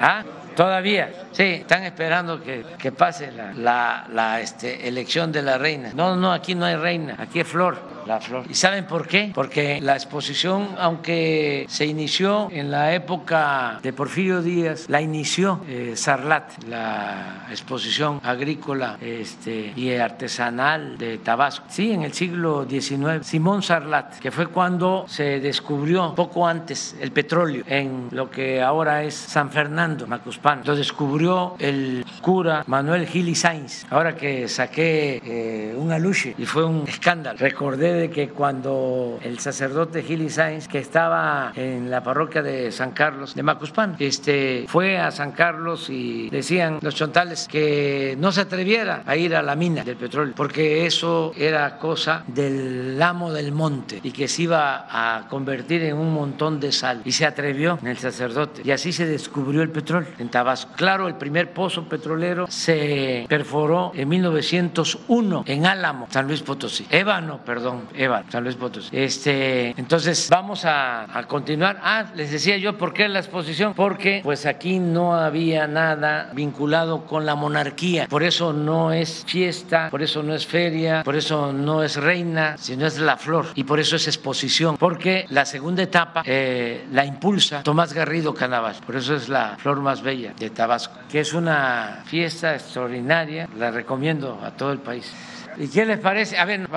[0.00, 0.22] Ah,
[0.54, 1.26] todavía.
[1.32, 5.92] Sí, están esperando que, que pase la, la, la este, elección de la reina.
[5.94, 8.44] No, no, aquí no hay reina, aquí es flor la flor.
[8.48, 9.30] ¿Y saben por qué?
[9.34, 15.92] Porque la exposición, aunque se inició en la época de Porfirio Díaz, la inició eh,
[15.94, 21.66] Sarlat, la exposición agrícola este, y artesanal de Tabasco.
[21.68, 23.24] Sí, en el siglo XIX.
[23.26, 29.02] Simón Sarlat, que fue cuando se descubrió poco antes el petróleo en lo que ahora
[29.02, 30.62] es San Fernando, Macuspán.
[30.64, 33.84] Lo descubrió el cura Manuel Gili Sainz.
[33.90, 37.38] Ahora que saqué eh, un aluche y fue un escándalo.
[37.38, 42.92] Recordé de que cuando el sacerdote Gili Sainz, que estaba en la parroquia de San
[42.92, 48.42] Carlos de Macuspán, este, fue a San Carlos y decían los chontales que no se
[48.42, 53.52] atreviera a ir a la mina del petróleo, porque eso era cosa del amo del
[53.52, 57.02] monte y que se iba a convertir en un montón de sal.
[57.04, 58.62] Y se atrevió el sacerdote.
[58.64, 60.72] Y así se descubrió el petróleo en Tabasco.
[60.76, 66.86] Claro, el primer pozo petrolero se perforó en 1901 en Álamo, San Luis Potosí.
[66.90, 68.88] Ébano, perdón, Ébano, San Luis Potosí.
[68.92, 71.80] Este, entonces, vamos a, a continuar.
[71.82, 73.74] Ah, les decía yo, ¿por qué la exposición?
[73.74, 78.06] Porque pues aquí no había nada vinculado con la monarquía.
[78.08, 82.56] Por eso no es fiesta, por eso no es feria, por eso no es reina,
[82.58, 83.46] sino es la flor.
[83.54, 84.76] Y por eso es exposición.
[84.76, 88.76] Porque la segunda etapa eh, la impulsa Tomás Garrido Canaval.
[88.84, 93.48] Por eso es la flor más bella de Tabasco, que es una fiesta extraordinaria.
[93.56, 95.12] La recomiendo a todo el país.
[95.58, 96.38] ¿Y qué les parece?
[96.38, 96.68] A ver.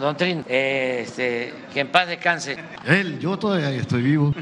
[0.00, 2.56] Don Trin, este, que en paz descanse.
[2.84, 4.34] Él, yo todavía estoy vivo.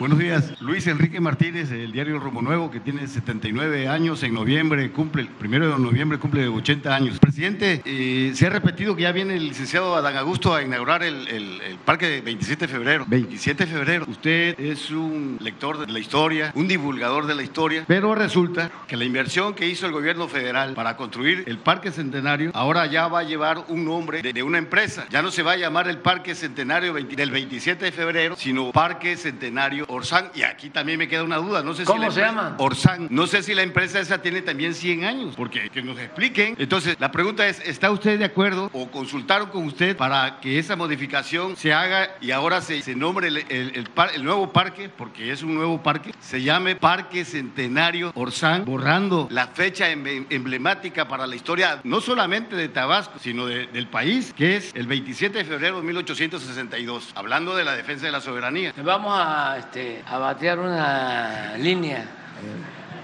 [0.00, 4.90] Buenos días, Luis Enrique Martínez, del diario Romo Nuevo, que tiene 79 años, en noviembre
[4.92, 7.18] cumple, el primero de noviembre cumple 80 años.
[7.18, 11.60] Presidente, eh, se ha repetido que ya viene el licenciado Adán Augusto a inaugurar el,
[11.84, 13.04] parque de 27 de febrero.
[13.08, 17.84] 27 de febrero, usted es un lector de la historia, un divulgador de la historia,
[17.86, 22.52] pero resulta que la inversión que hizo el gobierno federal para construir el parque centenario
[22.54, 25.04] ahora ya va a llevar un nombre de, una empresa.
[25.10, 28.72] Ya no se va a llamar el parque centenario 20, del 27 de febrero, sino
[28.72, 32.10] Parque Centenario Orsan, y aquí también me queda una duda, no sé ¿Cómo si la
[32.12, 32.56] se empresa, llama?
[32.58, 36.54] Orsan, no sé si la empresa esa tiene también 100 años, porque que nos expliquen.
[36.58, 40.76] Entonces, la pregunta es, ¿está usted de acuerdo o consultaron con usted para que esa
[40.76, 44.88] modificación se haga y ahora se, se nombre el, el, el, par, el, nuevo parque,
[44.88, 51.26] porque es un nuevo parque, se llame Parque Centenario Orsan, borrando la fecha emblemática para
[51.26, 55.44] la historia, no solamente de Tabasco, sino de, del país, que es el 27 de
[55.44, 58.72] febrero de 1862, hablando de la defensa de la soberanía.
[58.82, 59.58] Vamos a...
[59.58, 62.04] Este a batear una línea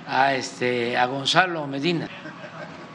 [0.06, 2.08] a, este, a Gonzalo Medina.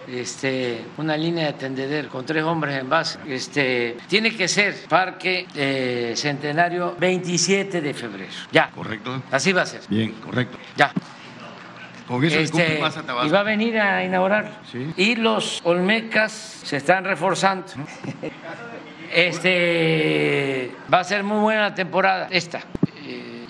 [0.08, 3.20] Este, una línea de tendedero con tres hombres en base.
[3.28, 8.32] Este, tiene que ser Parque eh, Centenario 27 de febrero.
[8.52, 8.70] Ya.
[8.72, 9.22] Correcto.
[9.32, 9.82] Así va a ser.
[9.88, 10.58] Bien, correcto.
[10.76, 10.92] Ya.
[12.08, 13.28] Con eso este, más a Tabasco.
[13.28, 14.60] y va a venir a inaugurar.
[14.70, 14.92] Sí.
[14.98, 17.68] Y los Olmecas se están reforzando.
[19.14, 22.62] Este va a ser muy buena la temporada esta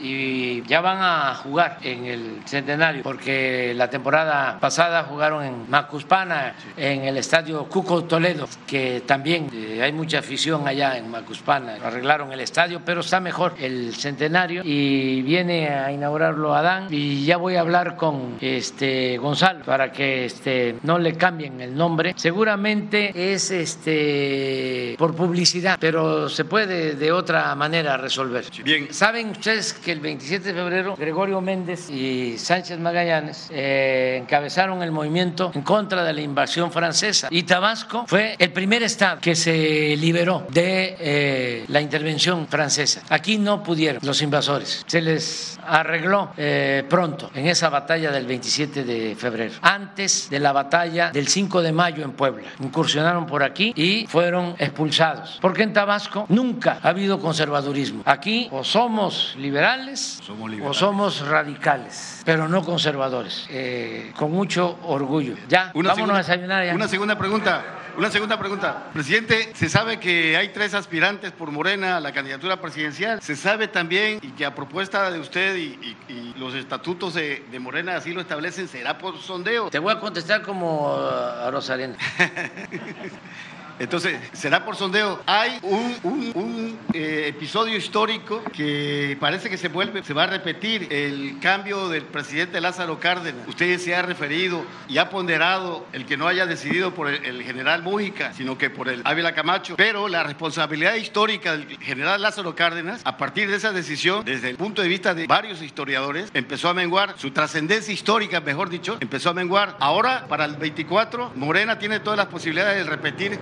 [0.01, 6.55] y ya van a jugar en el centenario, porque la temporada pasada jugaron en Macuspana,
[6.75, 11.77] en el estadio Cuco Toledo, que también eh, hay mucha afición allá en Macuspana.
[11.83, 17.37] Arreglaron el estadio, pero está mejor el centenario y viene a inaugurarlo Adán y ya
[17.37, 22.13] voy a hablar con este Gonzalo para que este no le cambien el nombre.
[22.17, 28.45] Seguramente es este por publicidad, pero se puede de otra manera resolver.
[28.63, 28.93] Bien.
[28.93, 34.91] ¿Saben ustedes que el 27 de febrero Gregorio Méndez y Sánchez Magallanes eh, encabezaron el
[34.91, 39.95] movimiento en contra de la invasión francesa y Tabasco fue el primer estado que se
[39.97, 43.01] liberó de eh, la intervención francesa.
[43.09, 48.83] Aquí no pudieron los invasores, se les arregló eh, pronto en esa batalla del 27
[48.83, 52.47] de febrero, antes de la batalla del 5 de mayo en Puebla.
[52.59, 58.03] Incursionaron por aquí y fueron expulsados, porque en Tabasco nunca ha habido conservadurismo.
[58.05, 60.77] Aquí o somos liberales, Somos liberales.
[60.77, 63.45] o somos radicales, pero no conservadores.
[63.49, 65.35] Eh, con mucho orgullo.
[65.47, 66.73] Ya, Una vámonos segunda- a desayunar ya.
[66.75, 67.63] Una segunda pregunta.
[67.97, 68.85] Una segunda pregunta.
[68.93, 73.21] Presidente, se sabe que hay tres aspirantes por Morena a la candidatura presidencial.
[73.21, 75.77] Se sabe también y que a propuesta de usted y,
[76.07, 79.69] y- y los estatutos de, de Morena así lo establecen, será por sondeo.
[79.69, 81.97] Te voy a contestar como uh, a Rosarena.
[83.81, 85.21] Entonces, será por sondeo.
[85.25, 91.39] Hay un, eh, episodio histórico que parece que se vuelve, se va a repetir, el
[91.41, 93.47] cambio del presidente Lázaro Cárdenas.
[93.47, 97.81] Usted se ha referido y ha ponderado el que no haya decidido por el, general
[97.81, 99.75] Mújica, sino que por el Ávila Camacho.
[99.77, 104.57] Pero la responsabilidad histórica del general Lázaro Cárdenas, a partir de esa decisión, desde el
[104.57, 109.31] punto de vista de varios historiadores, empezó a menguar su trascendencia histórica, mejor dicho, empezó
[109.31, 109.75] a menguar.
[109.79, 113.39] Ahora, para el 24, Morena tiene todas las posibilidades de repetir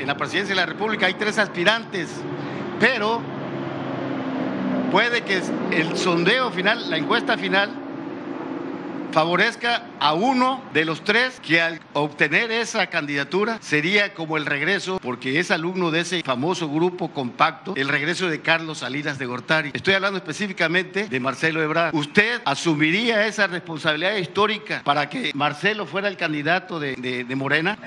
[0.00, 1.06] en la presidencia de la República.
[1.06, 2.08] Hay tres aspirantes,
[2.78, 3.20] pero
[4.90, 5.42] puede que
[5.72, 7.70] el sondeo final, la encuesta final,
[9.12, 15.00] favorezca a uno de los tres que al obtener esa candidatura sería como el regreso,
[15.02, 19.70] porque es alumno de ese famoso grupo compacto, el regreso de Carlos Salinas de Gortari.
[19.74, 21.94] Estoy hablando específicamente de Marcelo Ebrard.
[21.94, 27.78] ¿Usted asumiría esa responsabilidad histórica para que Marcelo fuera el candidato de, de Morena?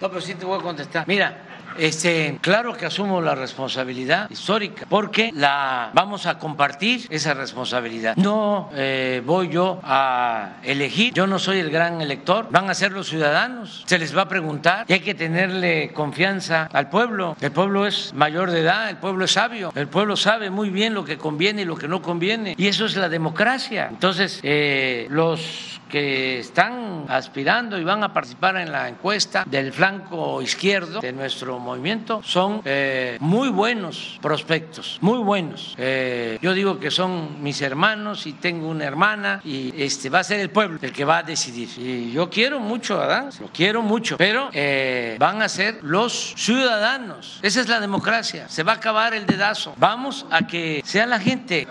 [0.00, 1.04] No, pero sí te voy a contestar.
[1.06, 1.38] Mira,
[1.78, 8.16] este, claro que asumo la responsabilidad histórica, porque la vamos a compartir esa responsabilidad.
[8.16, 12.92] No eh, voy yo a elegir, yo no soy el gran elector, van a ser
[12.92, 17.36] los ciudadanos, se les va a preguntar y hay que tenerle confianza al pueblo.
[17.40, 20.94] El pueblo es mayor de edad, el pueblo es sabio, el pueblo sabe muy bien
[20.94, 23.88] lo que conviene y lo que no conviene, y eso es la democracia.
[23.90, 30.42] Entonces, eh, los que están aspirando y van a participar en la encuesta del flanco
[30.42, 35.74] izquierdo de nuestro movimiento son eh, muy buenos prospectos, muy buenos.
[35.78, 40.24] Eh, yo digo que son mis hermanos y tengo una hermana y este va a
[40.24, 41.68] ser el pueblo el que va a decidir.
[41.76, 46.34] Y yo quiero mucho a Adán, lo quiero mucho, pero eh, van a ser los
[46.36, 47.38] ciudadanos.
[47.42, 48.48] Esa es la democracia.
[48.48, 49.74] Se va a acabar el dedazo.
[49.76, 51.66] Vamos a que sea la gente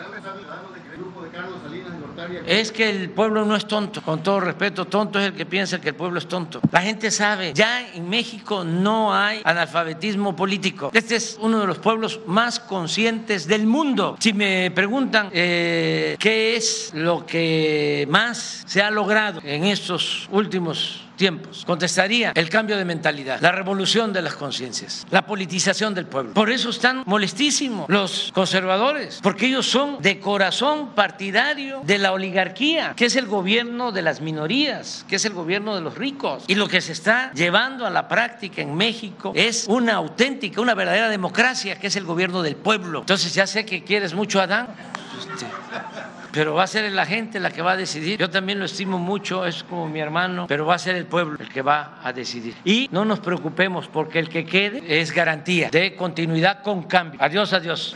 [2.45, 5.79] es que el pueblo no es tonto, con todo respeto, tonto es el que piensa
[5.79, 6.59] que el pueblo es tonto.
[6.71, 10.91] La gente sabe, ya en México no hay analfabetismo político.
[10.93, 14.17] Este es uno de los pueblos más conscientes del mundo.
[14.19, 21.04] Si me preguntan eh, qué es lo que más se ha logrado en estos últimos
[21.15, 21.63] tiempos.
[21.65, 26.33] Contestaría el cambio de mentalidad, la revolución de las conciencias, la politización del pueblo.
[26.33, 32.93] Por eso están molestísimos los conservadores, porque ellos son de corazón partidario de la oligarquía,
[32.95, 36.43] que es el gobierno de las minorías, que es el gobierno de los ricos.
[36.47, 40.73] Y lo que se está llevando a la práctica en México es una auténtica, una
[40.73, 42.99] verdadera democracia, que es el gobierno del pueblo.
[42.99, 44.67] Entonces ya sé que quieres mucho a Adán.
[45.17, 45.45] Este,
[46.35, 48.19] pero va a ser la gente la que va a decidir.
[48.19, 51.37] Yo también lo estimo mucho, es como mi hermano, pero va a ser el pueblo
[51.39, 52.53] el que va a decidir.
[52.65, 57.21] Y no nos preocupemos porque el que quede es garantía de continuidad con cambio.
[57.23, 57.95] Adiós, adiós.